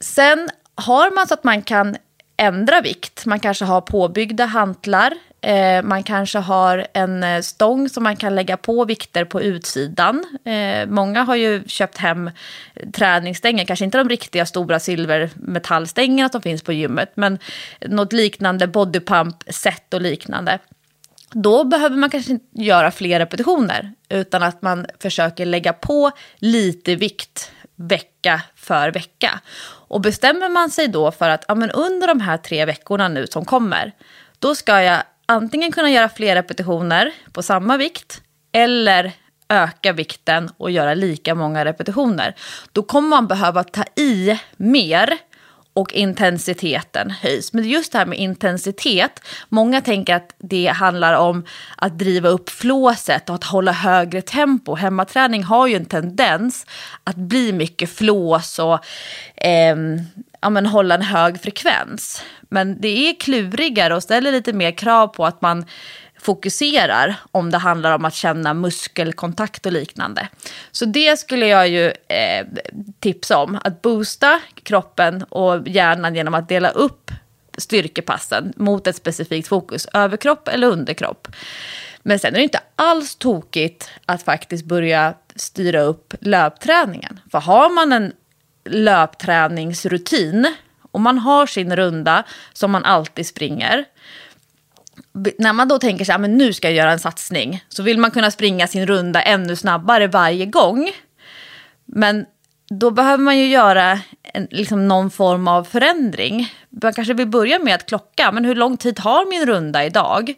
[0.00, 1.96] Sen har man så att man kan
[2.36, 3.26] ändra vikt.
[3.26, 5.14] Man kanske har påbyggda hantlar.
[5.44, 10.24] Eh, man kanske har en eh, stång som man kan lägga på vikter på utsidan.
[10.44, 12.30] Eh, många har ju köpt hem
[12.92, 17.38] träningsstänger, kanske inte de riktiga stora silvermetallstängerna som finns på gymmet, men
[17.80, 20.58] något liknande bodypump-set och liknande.
[21.32, 26.94] Då behöver man kanske inte göra fler repetitioner, utan att man försöker lägga på lite
[26.96, 29.40] vikt vecka för vecka.
[29.88, 33.26] Och bestämmer man sig då för att ja, men under de här tre veckorna nu
[33.26, 33.92] som kommer,
[34.38, 38.22] då ska jag antingen kunna göra fler repetitioner på samma vikt
[38.52, 39.12] eller
[39.48, 42.34] öka vikten och göra lika många repetitioner.
[42.72, 45.18] Då kommer man behöva ta i mer
[45.74, 47.52] och intensiteten höjs.
[47.52, 51.44] Men just det här med intensitet, många tänker att det handlar om
[51.76, 54.74] att driva upp flåset och att hålla högre tempo.
[54.74, 56.66] Hemmaträning har ju en tendens
[57.04, 58.84] att bli mycket flås och
[59.36, 59.76] eh,
[60.40, 62.22] ja, men hålla en hög frekvens.
[62.54, 65.64] Men det är klurigare och ställer lite mer krav på att man
[66.18, 70.28] fokuserar om det handlar om att känna muskelkontakt och liknande.
[70.70, 72.46] Så det skulle jag ju eh,
[73.00, 77.10] tipsa om, att boosta kroppen och hjärnan genom att dela upp
[77.58, 81.28] styrkepassen mot ett specifikt fokus, överkropp eller underkropp.
[82.02, 87.20] Men sen är det inte alls tokigt att faktiskt börja styra upp löpträningen.
[87.30, 88.12] För har man en
[88.64, 90.54] löpträningsrutin
[90.94, 93.84] och man har sin runda som man alltid springer,
[95.38, 97.98] när man då tänker sig att ah, nu ska jag göra en satsning så vill
[97.98, 100.90] man kunna springa sin runda ännu snabbare varje gång.
[101.84, 102.26] Men
[102.70, 106.52] då behöver man ju göra en, liksom någon form av förändring.
[106.82, 110.34] Man kanske vill börja med att klocka, men hur lång tid har min runda idag?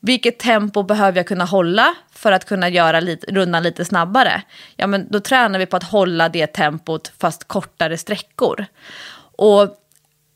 [0.00, 4.42] Vilket tempo behöver jag kunna hålla för att kunna göra lite, rundan lite snabbare?
[4.76, 8.66] Ja, men då tränar vi på att hålla det tempot fast kortare sträckor.
[9.36, 9.78] Och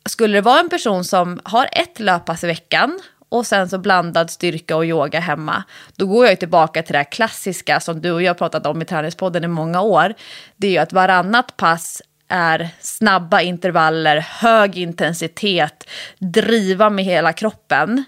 [0.09, 2.99] skulle det vara en person som har ett löppass i veckan
[3.29, 5.63] och sen så blandad styrka och yoga hemma.
[5.95, 8.81] Då går jag tillbaka till det här klassiska som du och jag har pratat om
[8.81, 10.13] i Träningspodden i många år.
[10.55, 15.89] Det är ju att varannat pass är snabba intervaller, hög intensitet,
[16.19, 18.03] driva med hela kroppen.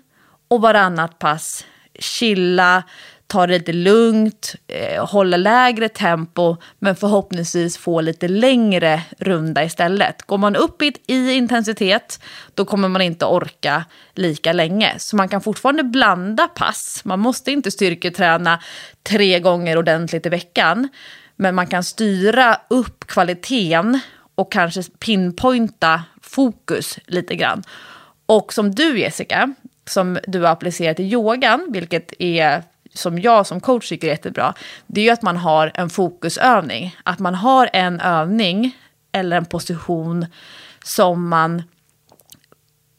[0.48, 1.66] Och varannat pass,
[2.00, 2.84] chilla,
[3.30, 10.22] ta det lite lugnt, eh, hålla lägre tempo men förhoppningsvis få lite längre runda istället.
[10.22, 12.20] Går man upp i, i intensitet
[12.54, 14.94] då kommer man inte orka lika länge.
[14.98, 17.02] Så man kan fortfarande blanda pass.
[17.06, 18.60] Man måste inte styrketräna
[19.04, 20.90] tre gånger ordentligt i veckan.
[21.36, 24.00] Men man kan styra upp kvaliteten
[24.36, 27.64] och kanske pinpointa fokus lite grann.
[28.26, 29.54] Och som du Jessica,
[29.90, 32.64] som du har applicerat i yogan, vilket är
[33.00, 34.54] som jag som coach tycker är jättebra,
[34.88, 36.96] det är ju att man har en fokusövning.
[37.04, 38.78] Att man har en övning
[39.12, 40.26] eller en position
[40.84, 41.64] som man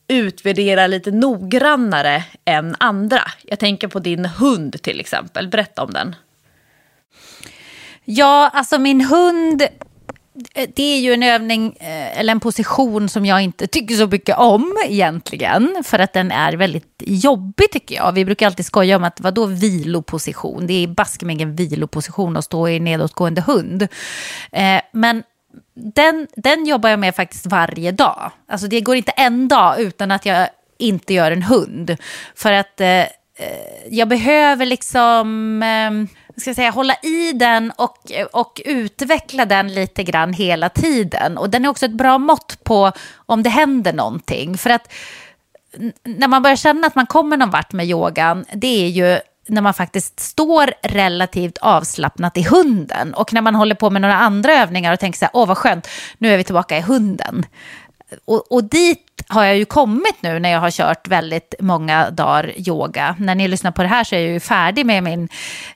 [0.09, 3.23] utvärderar lite noggrannare än andra.
[3.43, 5.49] Jag tänker på din hund till exempel.
[5.49, 6.17] Berätta om den.
[8.05, 9.63] Ja, alltså min hund
[10.55, 14.07] Eh, det är ju en övning eh, eller en position som jag inte tycker så
[14.07, 15.83] mycket om egentligen.
[15.85, 18.13] För att den är väldigt jobbig tycker jag.
[18.13, 20.67] Vi brukar alltid skoja om att vadå viloposition?
[20.67, 23.83] Det är baske mig en viloposition att stå i nedåtgående hund.
[24.53, 25.23] Eh, men
[25.95, 28.33] den, den jobbar jag med faktiskt varje dag.
[28.49, 31.97] Alltså det går inte en dag utan att jag inte gör en hund.
[32.35, 33.05] För att eh,
[33.91, 40.33] jag behöver liksom ehm, ska säga, hålla i den och, och utveckla den lite grann
[40.33, 41.39] hela tiden.
[41.39, 44.59] Och den är också ett bra mått på om det händer någonting.
[44.59, 44.93] För att
[46.05, 49.19] när man börjar känna att man kommer någon vart med yogan, det är ju
[49.49, 53.15] när man faktiskt står relativt avslappnat i hunden.
[53.15, 55.59] Och när man håller på med några andra övningar och tänker så här, åh vad
[55.59, 57.47] skönt, nu är vi tillbaka i hunden.
[58.25, 62.53] Och, och dit har jag ju kommit nu när jag har kört väldigt många dagar
[62.57, 63.17] yoga.
[63.19, 65.29] När ni lyssnar på det här så är jag ju färdig med min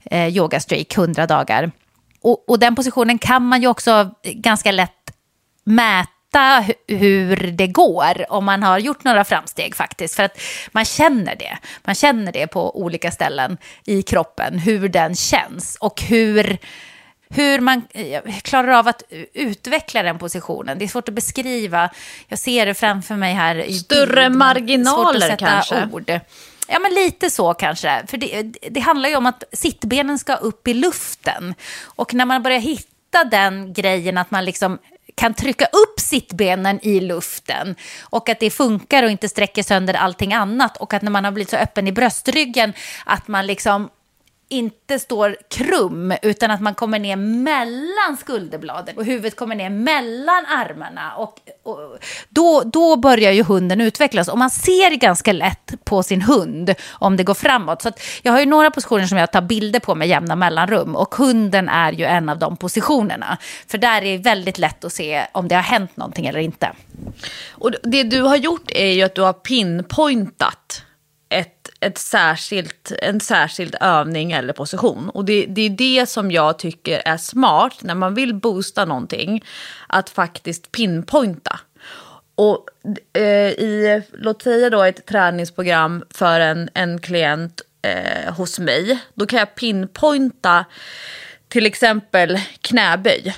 [0.05, 1.71] eh, yogastreak, 100 dagar.
[2.23, 5.11] Och, och den positionen kan man ju också ganska lätt
[5.65, 10.15] mäta hur det går om man har gjort några framsteg faktiskt.
[10.15, 10.39] För att
[10.73, 11.59] man känner det.
[11.85, 16.59] Man känner det på olika ställen i kroppen, hur den känns och hur
[17.35, 19.03] hur man eh, klarar av att
[19.35, 20.79] utveckla den positionen.
[20.79, 21.91] Det är svårt att beskriva.
[22.29, 23.73] Jag ser det framför mig här.
[23.73, 25.89] Större bild, marginaler kanske?
[25.93, 26.21] Ord.
[26.69, 28.03] Ja, men lite så kanske.
[28.07, 31.55] För det, det handlar ju om att sittbenen ska upp i luften.
[31.83, 34.79] Och när man börjar hitta den grejen att man liksom
[35.15, 40.33] kan trycka upp sittbenen i luften och att det funkar och inte sträcker sönder allting
[40.33, 42.73] annat och att när man har blivit så öppen i bröstryggen
[43.05, 43.89] att man liksom
[44.49, 50.47] inte står krum, utan att man kommer ner mellan skulderbladen och huvudet kommer ner mellan
[50.47, 51.15] armarna.
[51.17, 56.23] Och, och, då, då börjar ju hunden utvecklas och man ser ganska lätt på sin
[56.23, 57.83] hund om det går framåt.
[57.83, 57.91] Så
[58.23, 61.69] jag har ju några positioner som jag tar bilder på med jämna mellanrum och hunden
[61.69, 63.39] är ju en av de positionerna.
[63.67, 66.73] För där är det väldigt lätt att se om det har hänt någonting eller inte.
[67.51, 70.83] Och det du har gjort är ju att du har pinpointat
[71.85, 75.11] ett, särskilt, en särskild övning eller position.
[75.11, 79.45] Och det, det är det som jag tycker är smart när man vill boosta någonting.
[79.87, 81.61] Att faktiskt pinpointa.
[82.35, 82.69] Och
[83.13, 88.99] eh, i, låt säga då ett träningsprogram för en, en klient eh, hos mig.
[89.15, 90.65] Då kan jag pinpointa
[91.49, 93.35] till exempel knäböj.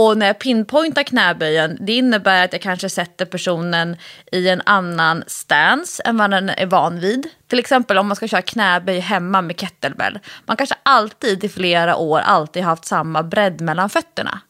[0.00, 3.96] Och när jag pinpointar knäböjen, det innebär att jag kanske sätter personen
[4.32, 7.28] i en annan stance än vad den är van vid.
[7.46, 10.18] Till exempel om man ska köra knäböj hemma med kettlebell.
[10.46, 14.40] Man kanske alltid i flera år alltid haft samma bredd mellan fötterna.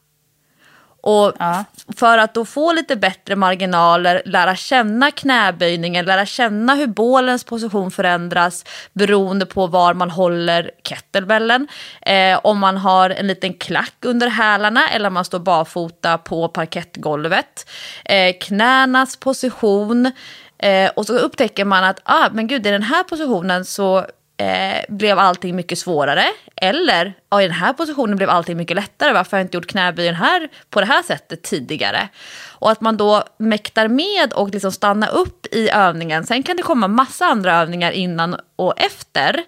[1.07, 1.65] Och ja.
[1.97, 7.91] för att då få lite bättre marginaler, lära känna knäböjningen, lära känna hur bålens position
[7.91, 11.67] förändras beroende på var man håller kettlebellen.
[12.01, 16.47] Eh, om man har en liten klack under hälarna eller om man står barfota på
[16.47, 17.69] parkettgolvet.
[18.05, 20.11] Eh, knänas position.
[20.59, 24.05] Eh, och så upptäcker man att ah, men gud, i den här positionen så
[24.37, 26.25] eh, blev allting mycket svårare.
[26.55, 29.13] Eller ja, i den här positionen blev allting mycket lättare.
[29.13, 32.09] Varför har jag inte gjort knäböjen här på det här sättet tidigare?
[32.49, 36.25] Och att man då mäktar med och liksom stanna upp i övningen.
[36.25, 39.43] Sen kan det komma massa andra övningar innan och efter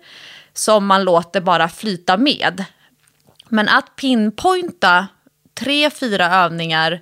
[0.54, 2.66] som man låter bara flyta med.
[3.50, 5.08] Men att pinpointa
[5.54, 7.02] tre, fyra övningar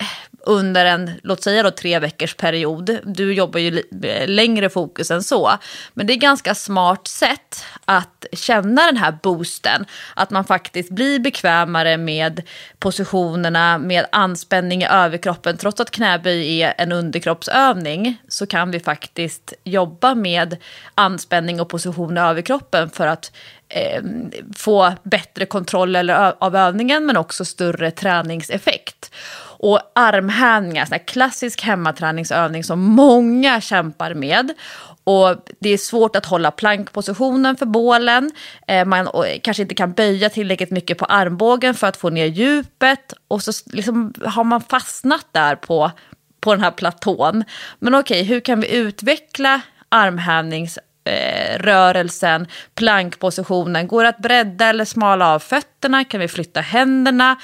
[0.00, 0.06] eh,
[0.46, 2.98] under en, låt säga då tre veckors period.
[3.04, 5.52] Du jobbar ju eh, längre fokus än så.
[5.94, 9.86] Men det är ganska smart sätt att känna den här boosten.
[10.16, 12.42] Att man faktiskt blir bekvämare med
[12.78, 15.56] positionerna, med anspänning i överkroppen.
[15.56, 20.56] Trots att knäböj är en underkroppsövning så kan vi faktiskt jobba med
[20.94, 23.32] anspänning och position i överkroppen för att
[23.68, 24.02] eh,
[24.56, 29.10] få bättre kontroll av övningen men också större träningseffekt.
[29.58, 34.52] Och armhävningar, sån klassisk hemmaträningsövning som många kämpar med.
[35.04, 38.30] Och det är svårt att hålla plankpositionen för bålen.
[38.68, 42.26] Eh, man eh, kanske inte kan böja tillräckligt mycket på armbågen för att få ner
[42.26, 43.12] djupet.
[43.28, 45.90] Och så liksom har man fastnat där på,
[46.40, 47.44] på den här platån.
[47.78, 53.88] Men okej, hur kan vi utveckla armhävnings eh, rörelsen, plankpositionen.
[53.88, 56.04] Går det att bredda eller smala av fötterna?
[56.04, 57.36] Kan vi flytta händerna?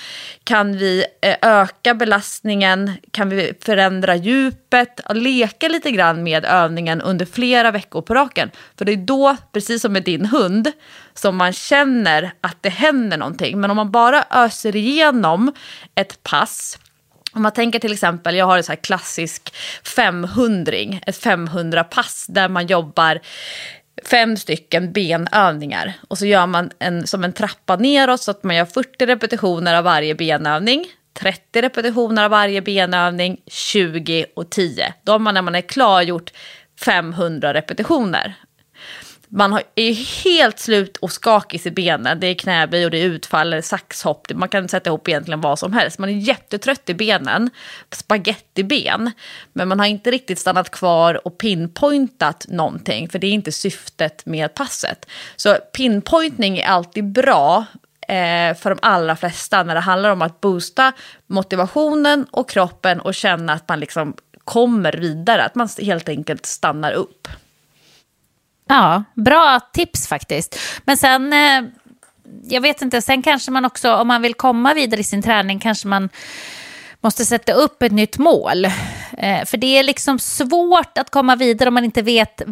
[0.45, 2.93] Kan vi eh, öka belastningen?
[3.11, 5.01] Kan vi förändra djupet?
[5.11, 8.51] Leka lite grann med övningen under flera veckor på raken.
[8.79, 10.73] För det är då, precis som med din hund,
[11.15, 13.61] som man känner att det händer någonting.
[13.61, 15.53] Men om man bara öser igenom
[15.95, 16.79] ett pass
[17.33, 19.55] om man tänker till exempel, jag har en så här klassisk
[19.97, 20.73] 500
[21.07, 23.21] ett 500 pass där man jobbar
[24.05, 28.57] fem stycken benövningar och så gör man en, som en trappa neråt så att man
[28.57, 30.87] gör 40 repetitioner av varje benövning.
[31.15, 34.95] 30 repetitioner av varje benövning, 20 och 10.
[35.03, 36.33] Då har man när man är klar gjort
[36.85, 38.35] 500 repetitioner
[39.33, 42.21] man är helt slut och skakig i benen.
[42.21, 44.27] Det är knäböj och det är utfall, saxhopp.
[44.35, 45.99] Man kan sätta ihop egentligen vad som helst.
[45.99, 47.51] Man är jättetrött i benen,
[47.91, 49.11] spagettiben.
[49.53, 53.09] Men man har inte riktigt stannat kvar och pinpointat någonting.
[53.09, 55.07] För det är inte syftet med passet.
[55.37, 57.65] Så pinpointning är alltid bra
[58.09, 60.93] eh, för de allra flesta när det handlar om att boosta
[61.27, 64.15] motivationen och kroppen och känna att man liksom
[64.45, 65.45] kommer vidare.
[65.45, 67.29] Att man helt enkelt stannar upp.
[68.71, 70.59] Ja, bra tips faktiskt.
[70.85, 71.63] Men sen, eh,
[72.43, 75.59] jag vet inte, sen kanske man också, om man vill komma vidare i sin träning,
[75.59, 76.09] kanske man
[77.01, 78.65] måste sätta upp ett nytt mål.
[79.19, 82.43] Eh, för det är liksom svårt att komma vidare om man inte vet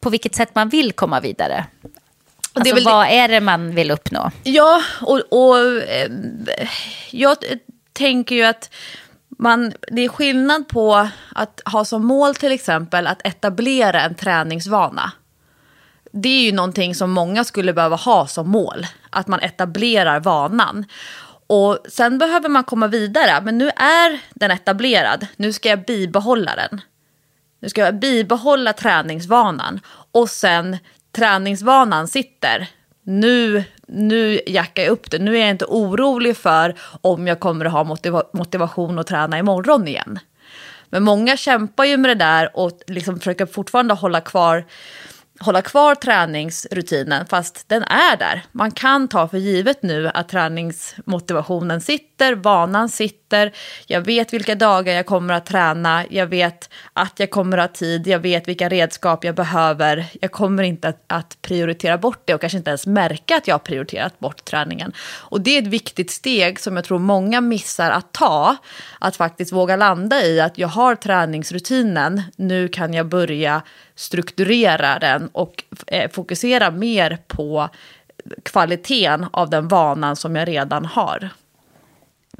[0.00, 1.66] på vilket sätt man vill komma vidare.
[2.52, 2.84] Alltså, är väl...
[2.84, 4.30] vad är det man vill uppnå?
[4.42, 6.10] Ja, och, och eh,
[7.10, 7.36] jag
[7.92, 8.70] tänker ju att
[9.38, 15.12] man, det är skillnad på att ha som mål till exempel att etablera en träningsvana
[16.16, 18.86] det är ju någonting som många skulle behöva ha som mål.
[19.10, 20.84] Att man etablerar vanan.
[21.46, 23.40] Och sen behöver man komma vidare.
[23.42, 25.26] Men nu är den etablerad.
[25.36, 26.80] Nu ska jag bibehålla den.
[27.60, 29.80] Nu ska jag bibehålla träningsvanan.
[30.12, 30.76] Och sen
[31.12, 32.68] träningsvanan sitter.
[33.02, 35.18] Nu, nu jackar jag upp det.
[35.18, 39.38] Nu är jag inte orolig för om jag kommer att ha motiva motivation att träna
[39.38, 40.18] imorgon igen.
[40.90, 44.64] Men många kämpar ju med det där och liksom försöker fortfarande hålla kvar
[45.44, 48.42] hålla kvar träningsrutinen fast den är där.
[48.52, 53.52] Man kan ta för givet nu att träningsmotivationen sitter, vanan sitter.
[53.86, 57.74] Jag vet vilka dagar jag kommer att träna, jag vet att jag kommer att ha
[57.74, 60.06] tid, jag vet vilka redskap jag behöver.
[60.20, 63.54] Jag kommer inte att, att prioritera bort det och kanske inte ens märka att jag
[63.54, 64.92] har prioriterat bort träningen.
[65.20, 68.56] Och det är ett viktigt steg som jag tror många missar att ta.
[68.98, 73.62] Att faktiskt våga landa i att jag har träningsrutinen, nu kan jag börja
[73.94, 77.68] strukturera den och eh, fokusera mer på
[78.42, 81.30] kvaliteten av den vanan som jag redan har.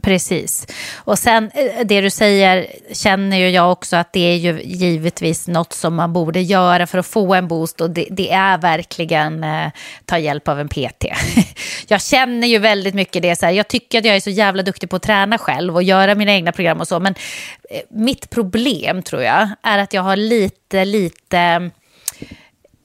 [0.04, 0.66] Precis.
[0.94, 5.48] Och sen eh, det du säger känner ju jag också att det är ju givetvis
[5.48, 9.44] något som man borde göra för att få en boost och det, det är verkligen
[9.44, 9.70] eh,
[10.04, 11.04] ta hjälp av en PT.
[11.88, 14.62] jag känner ju väldigt mycket det så här, jag tycker att jag är så jävla
[14.62, 17.14] duktig på att träna själv och göra mina egna program och så, men
[17.70, 21.70] eh, mitt problem tror jag är att jag har lite, lite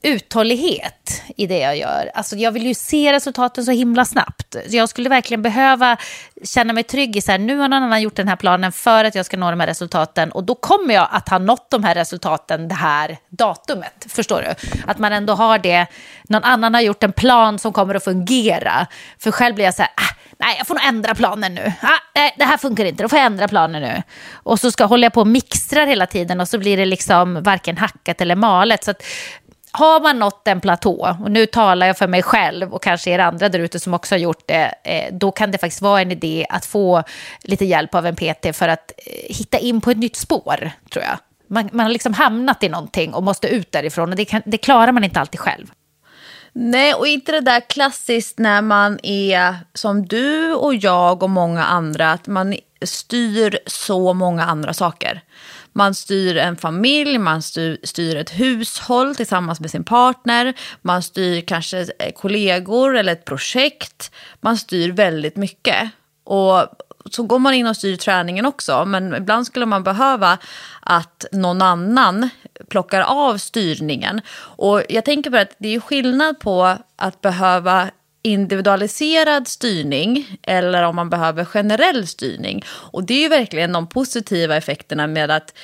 [0.02, 2.10] uthållighet i det jag gör.
[2.14, 4.56] Alltså jag vill ju se resultaten så himla snabbt.
[4.68, 5.96] Jag skulle verkligen behöva
[6.44, 9.04] känna mig trygg i så här, nu har någon annan gjort den här planen för
[9.04, 11.84] att jag ska nå de här resultaten och då kommer jag att ha nått de
[11.84, 14.06] här resultaten det här datumet.
[14.08, 14.80] Förstår du?
[14.86, 15.86] Att man ändå har det,
[16.22, 18.86] någon annan har gjort en plan som kommer att fungera.
[19.18, 21.72] För själv blir jag så här, ah, nej jag får nog ändra planen nu.
[21.82, 24.02] Ah, nej, det här funkar inte, då får jag ändra planen nu.
[24.32, 27.42] Och så ska håller jag på och mixtrar hela tiden och så blir det liksom
[27.42, 28.84] varken hackat eller malet.
[28.84, 29.02] Så att
[29.72, 33.18] har man nått en platå, och nu talar jag för mig själv och kanske er
[33.18, 36.12] andra där ute som också har gjort det, eh, då kan det faktiskt vara en
[36.12, 37.02] idé att få
[37.42, 41.04] lite hjälp av en PT för att eh, hitta in på ett nytt spår, tror
[41.04, 41.18] jag.
[41.48, 44.58] Man, man har liksom hamnat i någonting och måste ut därifrån och det, kan, det
[44.58, 45.66] klarar man inte alltid själv.
[46.52, 51.64] Nej, och inte det där klassiskt när man är som du och jag och många
[51.64, 55.22] andra, att man styr så många andra saker.
[55.72, 61.40] Man styr en familj, man styr, styr ett hushåll tillsammans med sin partner, man styr
[61.40, 64.10] kanske eh, kollegor eller ett projekt.
[64.40, 65.90] Man styr väldigt mycket.
[66.24, 66.66] Och
[67.10, 70.38] så går man in och styr träningen också, men ibland skulle man behöva
[70.80, 72.28] att någon annan
[72.68, 74.20] plockar av styrningen.
[74.38, 77.90] Och jag tänker på att det är skillnad på att behöva
[78.22, 82.64] individualiserad styrning eller om man behöver generell styrning.
[82.68, 85.54] Och det är ju verkligen de positiva effekterna med att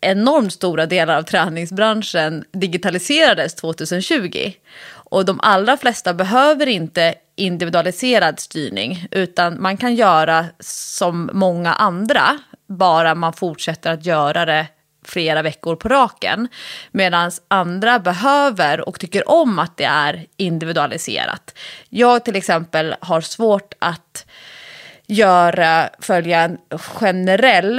[0.00, 4.52] enormt stora delar av träningsbranschen digitaliserades 2020.
[4.92, 12.38] Och de allra flesta behöver inte individualiserad styrning utan man kan göra som många andra
[12.68, 14.66] bara man fortsätter att göra det
[15.04, 16.48] flera veckor på raken.
[16.90, 21.58] Medan andra behöver och tycker om att det är individualiserat.
[21.88, 24.26] Jag till exempel har svårt att
[25.06, 27.78] göra, följa en generell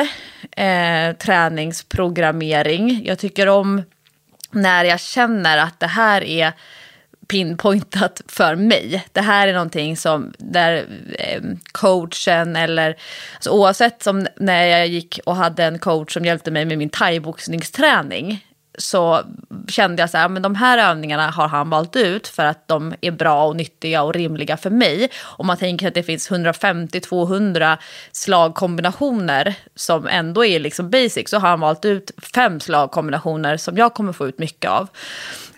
[0.52, 3.06] eh, träningsprogrammering.
[3.06, 3.84] Jag tycker om
[4.52, 6.54] när jag känner att det här är
[7.32, 9.06] pinpointat för mig.
[9.12, 10.86] Det här är någonting som där
[11.20, 12.98] eh, coachen eller
[13.36, 16.90] alltså oavsett som när jag gick och hade en coach som hjälpte mig med min
[16.90, 18.46] thaiboxningsträning
[18.78, 19.22] så
[19.68, 22.94] kände jag så här, men de här övningarna har han valt ut för att de
[23.02, 25.10] är bra och nyttiga och rimliga för mig.
[25.22, 27.78] Om man tänker att det finns 150-200
[28.12, 33.94] slagkombinationer som ändå är liksom basic så har han valt ut fem slagkombinationer som jag
[33.94, 34.90] kommer få ut mycket av.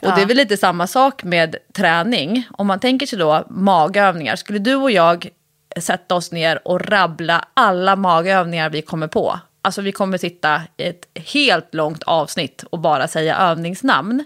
[0.04, 0.16] Och ja.
[0.16, 2.48] det är väl lite samma sak med träning.
[2.52, 5.30] Om man tänker sig då magövningar, skulle du och jag
[5.78, 10.84] sätta oss ner och rabbla alla magövningar vi kommer på Alltså vi kommer sitta i
[10.84, 14.26] ett helt långt avsnitt och bara säga övningsnamn.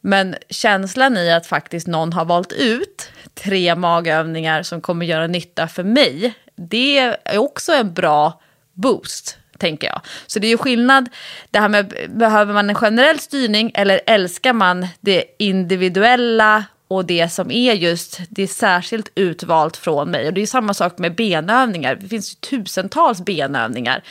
[0.00, 5.68] Men känslan i att faktiskt någon har valt ut tre magövningar som kommer göra nytta
[5.68, 8.40] för mig, det är också en bra
[8.72, 10.00] boost, tänker jag.
[10.26, 11.08] Så det är ju skillnad,
[11.50, 17.28] det här med, behöver man en generell styrning eller älskar man det individuella och det
[17.28, 20.26] som är just, det är särskilt utvalt från mig.
[20.26, 24.02] Och det är samma sak med benövningar, det finns ju tusentals benövningar.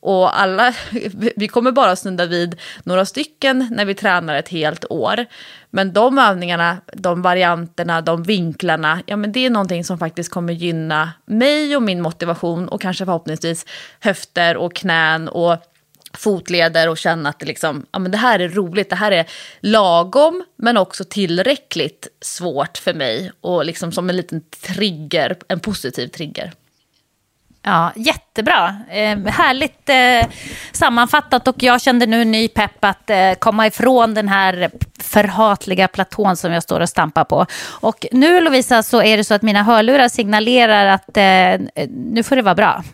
[0.00, 0.74] Och alla,
[1.36, 5.26] vi kommer bara snudda vid några stycken när vi tränar ett helt år.
[5.70, 10.52] Men de övningarna, de varianterna, de vinklarna, ja men det är någonting som faktiskt kommer
[10.52, 13.66] gynna mig och min motivation och kanske förhoppningsvis
[14.00, 15.56] höfter och knän och
[16.16, 19.26] fotleder och känna att det, liksom, ja, men det här är roligt, det här är
[19.60, 26.08] lagom men också tillräckligt svårt för mig och liksom som en liten trigger, en positiv
[26.08, 26.52] trigger.
[27.68, 28.76] Ja, jättebra.
[28.90, 30.32] Eh, härligt eh,
[30.72, 36.36] sammanfattat och jag kände nu ny pepp att eh, komma ifrån den här förhatliga platån
[36.36, 37.46] som jag står och stampar på.
[37.70, 42.36] Och nu Lovisa så är det så att mina hörlurar signalerar att eh, nu får
[42.36, 42.84] det vara bra.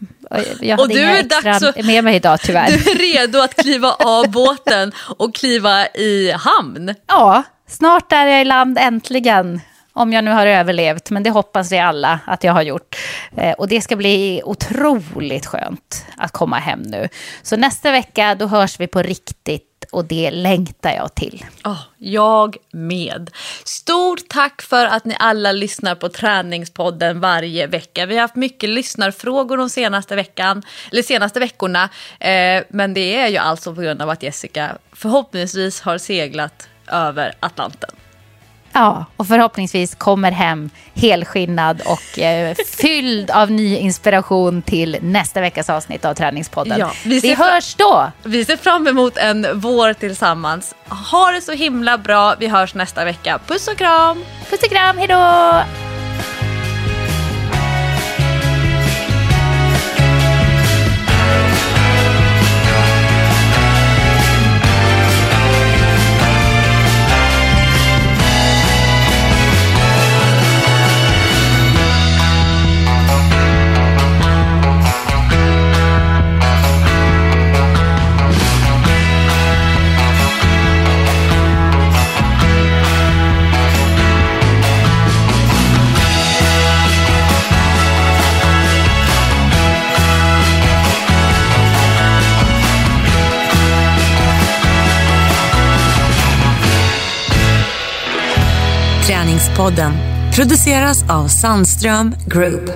[0.61, 2.66] Jag hade och du inga är extra dags med mig idag tyvärr.
[2.66, 6.95] Du är redo att kliva av båten och kliva i hamn.
[7.07, 9.61] Ja, snart är jag i land äntligen.
[9.95, 12.97] Om jag nu har överlevt, men det hoppas vi alla att jag har gjort.
[13.36, 17.09] Eh, och det ska bli otroligt skönt att komma hem nu.
[17.43, 21.45] Så nästa vecka, då hörs vi på riktigt och det längtar jag till.
[21.64, 23.30] Oh, jag med.
[23.64, 28.07] Stort tack för att ni alla lyssnar på Träningspodden varje vecka.
[28.07, 30.62] Vi har haft mycket lyssnarfrågor de senaste, veckan,
[30.93, 31.88] eller senaste veckorna.
[32.20, 37.34] Eh, men det är ju alltså på grund av att Jessica förhoppningsvis har seglat över
[37.40, 37.90] Atlanten.
[38.73, 45.70] Ja, och förhoppningsvis kommer hem helskinnad och eh, fylld av ny inspiration till nästa veckas
[45.70, 46.79] avsnitt av Träningspodden.
[46.79, 48.12] Ja, vi, vi hörs då!
[48.23, 50.75] Vi ser fram emot en vår tillsammans.
[51.11, 52.35] Ha det så himla bra.
[52.39, 53.41] Vi hörs nästa vecka.
[53.47, 54.25] Puss och kram!
[54.51, 55.91] Puss och kram, hejdå!
[99.63, 99.93] Träningspodden
[100.33, 102.71] produceras av Sandström Group.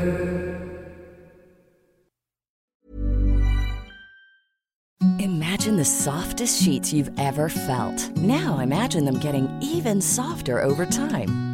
[5.18, 8.16] Imagine the softest sheets you've ever felt.
[8.16, 11.45] Now imagine them getting even softer over time.